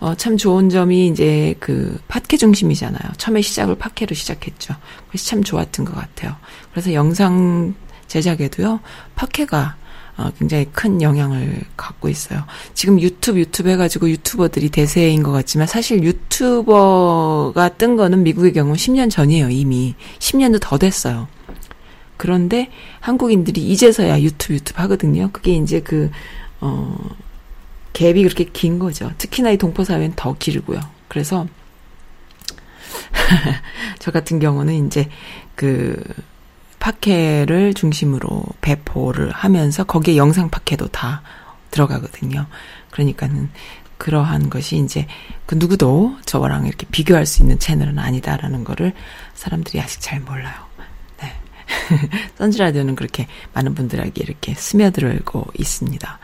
[0.00, 3.12] 어, 참 좋은 점이 이제 그 팟캐 중심이잖아요.
[3.16, 4.74] 처음에 시작을 팟캐로 시작했죠.
[5.08, 6.36] 그래서 참 좋았던 것 같아요.
[6.70, 7.74] 그래서 영상
[8.06, 8.80] 제작에도요,
[9.16, 9.76] 팟캐가
[10.18, 12.42] 어, 굉장히 큰 영향을 갖고 있어요.
[12.74, 19.10] 지금 유튜브, 유튜브 해가지고 유튜버들이 대세인 것 같지만 사실 유튜버가 뜬 거는 미국의 경우 10년
[19.10, 19.94] 전이에요, 이미.
[20.18, 21.28] 10년도 더 됐어요.
[22.16, 22.68] 그런데
[22.98, 25.30] 한국인들이 이제서야 유튜브, 유튜브 하거든요.
[25.32, 26.10] 그게 이제 그,
[26.60, 26.96] 어,
[27.98, 29.10] 갭이 그렇게 긴 거죠.
[29.18, 30.80] 특히나 이 동포 사회는 더 길고요.
[31.08, 31.46] 그래서,
[33.98, 35.08] 저 같은 경우는 이제
[35.56, 36.00] 그,
[36.78, 41.22] 팟캐를 중심으로 배포를 하면서 거기에 영상 팟캐도 다
[41.72, 42.46] 들어가거든요.
[42.90, 43.50] 그러니까는
[43.98, 45.06] 그러한 것이 이제
[45.44, 48.94] 그 누구도 저랑 이렇게 비교할 수 있는 채널은 아니다라는 거를
[49.34, 50.54] 사람들이 아직 잘 몰라요.
[51.20, 51.32] 네.
[52.38, 56.18] 선즈라디오는 그렇게 많은 분들에게 이렇게 스며들고 있습니다.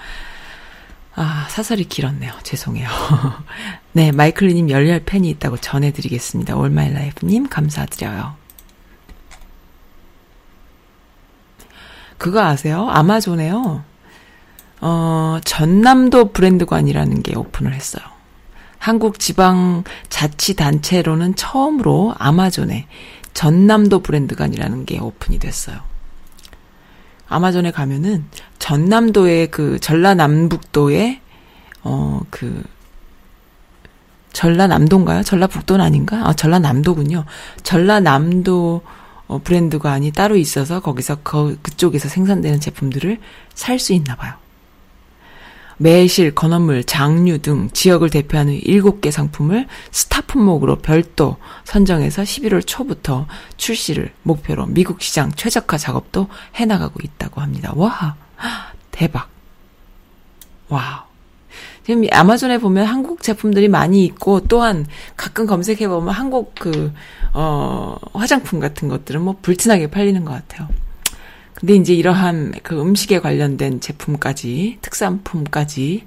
[1.16, 2.32] 아, 사설이 길었네요.
[2.42, 2.88] 죄송해요.
[3.92, 6.56] 네, 마이클리님 열렬 팬이 있다고 전해드리겠습니다.
[6.56, 8.34] 올마일라이프님 감사드려요.
[12.18, 12.88] 그거 아세요?
[12.88, 13.84] 아마존에요.
[14.80, 18.04] 어, 전남도 브랜드관이라는 게 오픈을 했어요.
[18.78, 22.86] 한국 지방 자치단체로는 처음으로 아마존에
[23.32, 25.80] 전남도 브랜드관이라는 게 오픈이 됐어요.
[27.28, 28.24] 아마존에 가면은
[28.58, 31.20] 전남도의 그 전라남북도의
[31.82, 32.62] 어 그
[34.32, 35.22] 전라남도인가요?
[35.22, 36.28] 전라북도는 아닌가?
[36.28, 37.24] 아 전라남도군요.
[37.62, 38.82] 전라남도
[39.26, 43.18] 어, 브랜드관이 따로 있어서 거기서 그, 그쪽에서 생산되는 제품들을
[43.54, 44.34] 살 수 있나 봐요.
[45.78, 54.12] 매실, 건어물, 장류 등 지역을 대표하는 7개 상품을 스타 품목으로 별도 선정해서 11월 초부터 출시를
[54.22, 57.72] 목표로 미국 시장 최적화 작업도 해나가고 있다고 합니다.
[57.74, 58.16] 와,
[58.90, 59.28] 대박.
[60.68, 61.04] 와우.
[61.84, 66.92] 지금 아마존에 보면 한국 제품들이 많이 있고 또한 가끔 검색해 보면 한국 그
[67.34, 70.68] 어, 화장품 같은 것들은 뭐 불티나게 팔리는 것 같아요.
[71.64, 76.06] 근데 이제 이러한 그 음식에 관련된 제품까지, 특산품까지,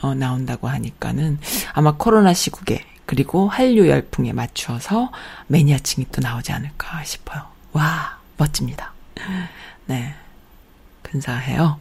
[0.00, 1.38] 어, 나온다고 하니까는
[1.74, 5.12] 아마 코로나 시국에, 그리고 한류 열풍에 맞추어서
[5.46, 7.42] 매니아층이 또 나오지 않을까 싶어요.
[7.70, 8.92] 와, 멋집니다.
[9.86, 10.12] 네.
[11.02, 11.78] 근사해요.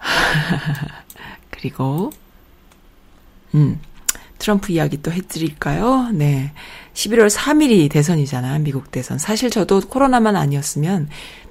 [1.50, 2.10] 그리고,
[3.54, 3.80] 음,
[4.40, 6.10] 트럼프 이야기 또 해드릴까요?
[6.12, 6.52] 네.
[6.94, 8.58] 11월 3일이 대선이잖아요.
[8.60, 9.18] 미국 대선.
[9.18, 11.08] 사실 저도 코로나만 아니었으면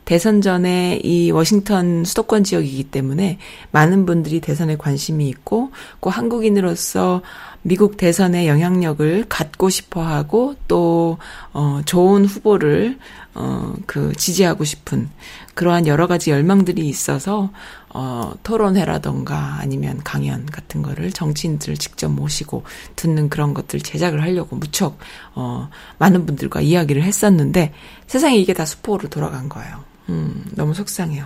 [0.08, 3.40] 대선 전에 이 워싱턴 수도권 지역이기 때문에
[3.72, 7.22] 많은 분들이 대선에 관심이 있고, 꼭 한국인으로서
[7.62, 11.18] 미국 대선의 영향력을 갖고 싶어 하고, 또,
[11.52, 12.98] 어, 좋은 후보를,
[13.34, 15.10] 어, 그, 지지하고 싶은
[15.56, 17.52] 그러한 여러 가지 열망들이 있어서,
[17.90, 22.64] 어, 토론회라던가 아니면 강연 같은 거를 정치인들을 직접 모시고
[22.96, 25.00] 듣는 그런 것들 제작을 하려고 무척,
[25.36, 27.74] 어, 많은 분들과 이야기를 했었는데,
[28.08, 29.97] 세상에 이게 다 수포로 돌아간 거예요.
[30.10, 31.26] 음, 너무 속상해요.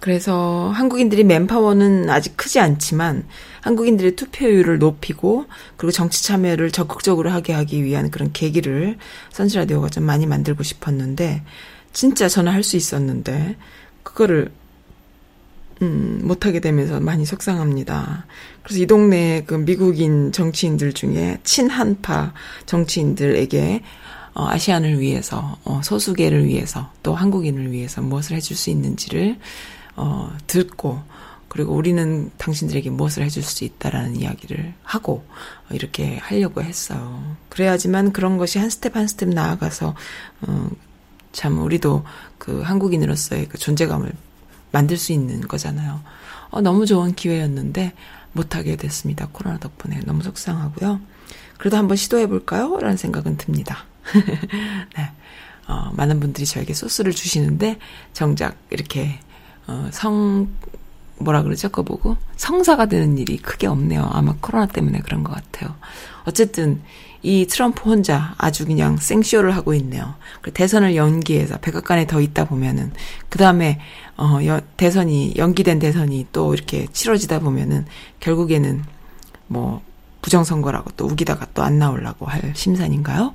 [0.00, 3.26] 그래서 한국인들이 맨파워는 아직 크지 않지만
[3.60, 5.44] 한국인들의 투표율을 높이고
[5.76, 8.96] 그리고 정치 참여를 적극적으로 하게 하기 위한 그런 계기를
[9.30, 11.42] 선지라디오가 좀 많이 만들고 싶었는데
[11.92, 13.56] 진짜 저는 할 수 있었는데
[14.02, 14.50] 그거를
[15.82, 18.26] 음, 못하게 되면서 많이 속상합니다.
[18.62, 22.32] 그래서 이 동네 그 미국인 정치인들 중에 친한파
[22.66, 23.82] 정치인들에게
[24.34, 29.38] 어, 아시안을 위해서, 어, 소수계를 위해서, 또 한국인을 위해서 무엇을 해줄 수 있는지를,
[29.96, 31.02] 어, 듣고,
[31.48, 35.24] 그리고 우리는 당신들에게 무엇을 해줄 수 있다라는 이야기를 하고,
[35.68, 37.36] 어, 이렇게 하려고 했어요.
[37.48, 39.94] 그래야지만 그런 것이 한 스텝 한 스텝 나아가서,
[40.42, 40.70] 어,
[41.32, 42.04] 참, 우리도
[42.38, 44.12] 그 한국인으로서의 그 존재감을
[44.72, 46.00] 만들 수 있는 거잖아요.
[46.50, 47.94] 어, 너무 좋은 기회였는데,
[48.32, 49.28] 못하게 됐습니다.
[49.32, 50.00] 코로나 덕분에.
[50.06, 51.00] 너무 속상하고요.
[51.58, 52.78] 그래도 한번 시도해 볼까요?
[52.80, 53.84] 라는 생각은 듭니다.
[54.96, 55.10] 네.
[55.68, 57.78] 어, 많은 분들이 저에게 소스를 주시는데
[58.12, 59.20] 정작 이렇게
[59.66, 60.48] 어, 성
[61.18, 61.68] 뭐라 그러죠?
[61.68, 64.08] 그거 보고 성사가 되는 일이 크게 없네요.
[64.12, 65.74] 아마 코로나 때문에 그런 것 같아요.
[66.24, 66.80] 어쨌든
[67.22, 70.14] 이 트럼프 혼자 아주 그냥 생쇼를 하고 있네요.
[70.40, 72.92] 그 대선을 연기해서 백악관에 더 있다 보면은
[73.28, 73.78] 그 다음에
[74.16, 77.84] 어 여, 대선이 연기된 대선이 또 이렇게 치러지다 보면은
[78.20, 78.82] 결국에는
[79.48, 79.82] 뭐
[80.22, 83.34] 부정선거라고 또 우기다가 또 안 나오려고 할 심산인가요?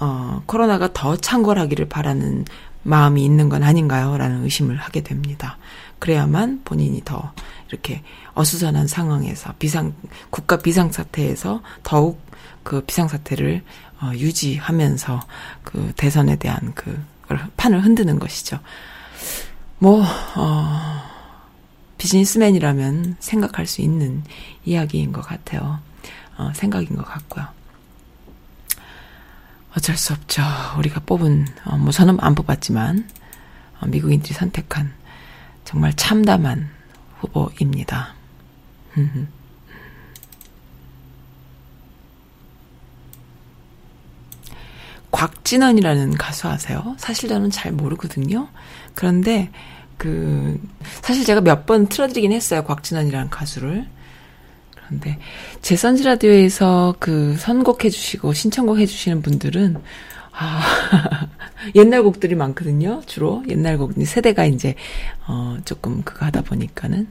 [0.00, 2.44] 어, 코로나가 더 창궐하기를 바라는
[2.82, 4.16] 마음이 있는 건 아닌가요?
[4.18, 5.58] 라는 의심을 하게 됩니다.
[5.98, 7.32] 그래야만 본인이 더
[7.68, 8.02] 이렇게
[8.34, 9.94] 어수선한 상황에서 비상,
[10.30, 12.20] 국가 비상사태에서 더욱
[12.62, 13.62] 그 비상사태를
[14.00, 15.20] 어, 유지하면서
[15.62, 17.02] 그 대선에 대한 그
[17.56, 18.58] 판을 흔드는 것이죠.
[19.78, 20.04] 뭐,
[20.36, 21.02] 어,
[21.98, 24.22] 비즈니스맨이라면 생각할 수 있는
[24.64, 25.78] 이야기인 것 같아요.
[26.36, 27.46] 어, 생각인 것 같고요.
[29.76, 30.42] 어쩔 수 없죠.
[30.78, 33.08] 우리가 뽑은, 어, 뭐 저는 안 뽑았지만,
[33.80, 34.92] 어, 미국인들이 선택한
[35.64, 36.70] 정말 참담한
[37.20, 38.14] 후보입니다.
[45.10, 46.94] 곽진원이라는 가수 아세요?
[46.98, 48.48] 사실 저는 잘 모르거든요.
[48.94, 49.50] 그런데
[49.96, 50.60] 그
[51.02, 52.64] 사실 제가 몇 번 틀어드리긴 했어요.
[52.64, 53.86] 곽진원이라는 가수를.
[54.86, 55.18] 그런데
[55.62, 59.76] 제 선지 라디오에서 그 선곡해 주시고 신청곡 해 주시는 분들은
[60.36, 61.28] 아,
[61.76, 63.02] 옛날 곡들이 많거든요.
[63.06, 64.74] 주로 옛날 곡 세대가 이제
[65.26, 67.06] 어 조금 그거 하다 보니까는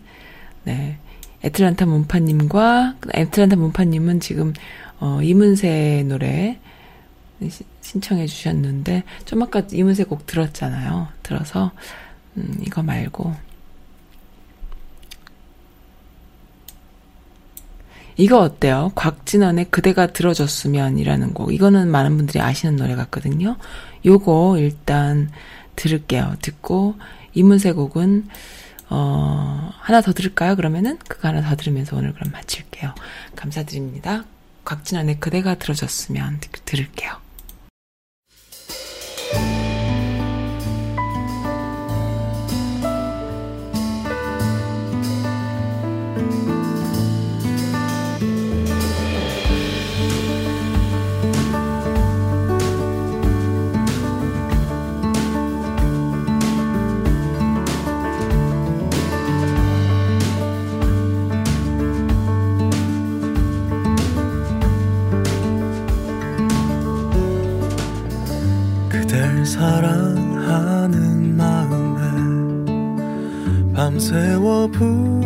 [0.64, 0.98] 네.
[1.44, 4.54] 애틀란타 문파님과 애틀란타 문파님은 지금
[5.00, 6.60] 어 이문세 노래
[7.82, 11.08] 신청해 주셨는데 좀 아까 이문세 곡 들었잖아요.
[11.22, 11.72] 들어서
[12.38, 13.34] 음 이거 말고
[18.16, 18.92] 이거 어때요?
[18.96, 21.54] 곽진원의 그대가 들어줬으면이라는 곡.
[21.54, 23.58] 이거는 많은 분들이 아시는 노래 같거든요.
[24.06, 25.30] 요거 일단
[25.76, 26.36] 들을게요.
[26.42, 26.96] 듣고
[27.34, 28.28] 이문세 곡은
[28.90, 30.56] 어 하나 더 들을까요?
[30.56, 32.94] 그러면은 그거 하나 더 들으면서 오늘 그럼 마칠게요.
[33.36, 34.26] 감사드립니다.
[34.66, 37.23] 곽진원의 그대가 들어줬으면 들을게요.
[74.74, 75.23] 밤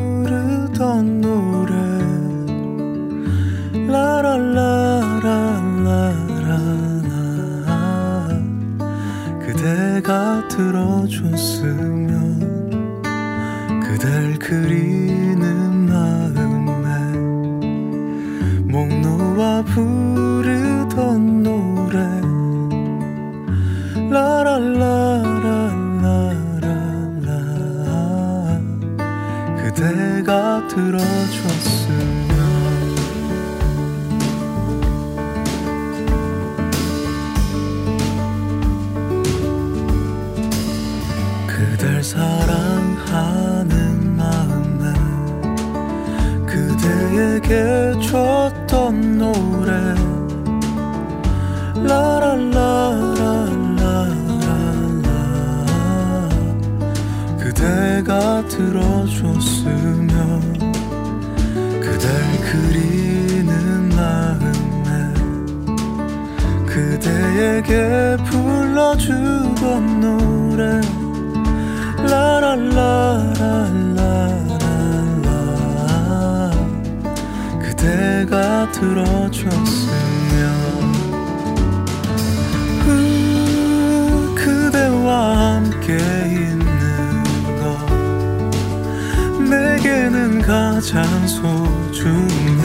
[90.78, 92.64] 가장 소중해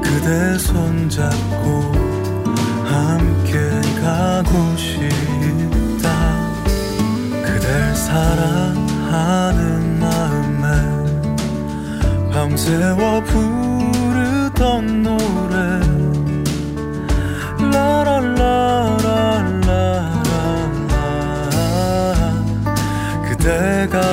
[0.00, 1.92] 그대 손잡고
[2.84, 3.58] 함께
[4.00, 6.08] 가고 싶다.
[7.42, 10.66] 그댈 사랑하는 마음에
[12.32, 14.97] 밤새워 부르던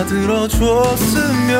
[0.08, 1.56] 들어줬으면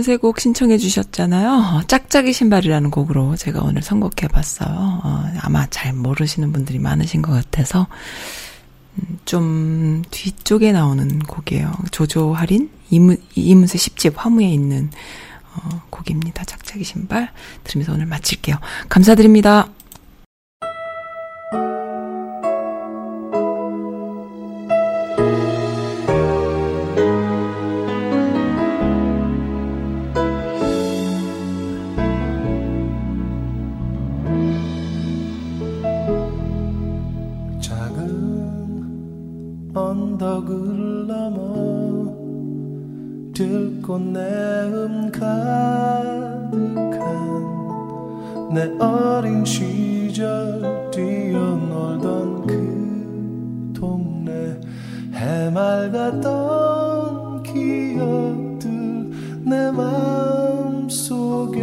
[0.00, 1.82] 네, 이문세 곡 신청해 주셨잖아요.
[1.86, 4.70] 짝짝이 신발이라는 곡으로 제가 오늘 선곡해 봤어요.
[4.70, 7.86] 어, 아마 잘 모르시는 분들이 많으신 것 같아서
[8.94, 11.72] 음, 좀 뒤쪽에 나오는 곡이에요.
[11.90, 14.90] 조조 할인 이문, 이문세 10집 화무에 있는
[15.54, 16.44] 어, 곡입니다.
[16.44, 17.30] 짝짝이 신발
[17.64, 18.56] 들으면서 오늘 마칠게요.
[18.88, 19.68] 감사드립니다.
[55.80, 58.70] 해맑았던 기억들
[59.44, 61.60] 내 마음속에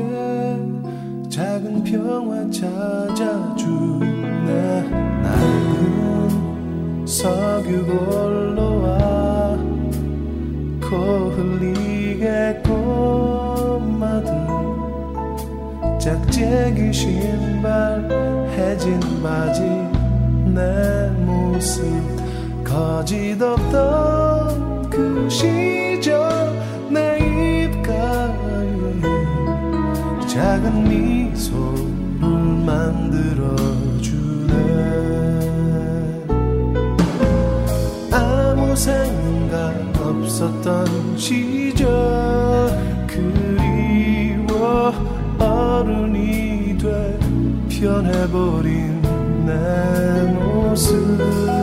[1.29, 4.01] 작은 평화 찾아주네.
[5.21, 8.87] 낡은 석유골로와
[10.81, 10.95] 코
[11.29, 14.33] 흘리게 꼬마들.
[15.99, 18.09] 짝짝이 신발
[18.57, 19.61] 해진 바지
[20.53, 22.16] 내 모습
[22.77, 23.79] 거짓없던
[24.91, 26.21] 그 시절
[26.91, 27.17] 내
[27.65, 28.31] 입가에
[30.27, 32.29] 작은 미소를
[32.67, 33.07] 만들어주네.
[38.11, 41.87] 아무 생각 없었던 시절
[43.07, 44.93] 그리워
[45.39, 47.17] 어른이 돼
[47.69, 49.01] 변해버린
[49.47, 51.56] 내 모습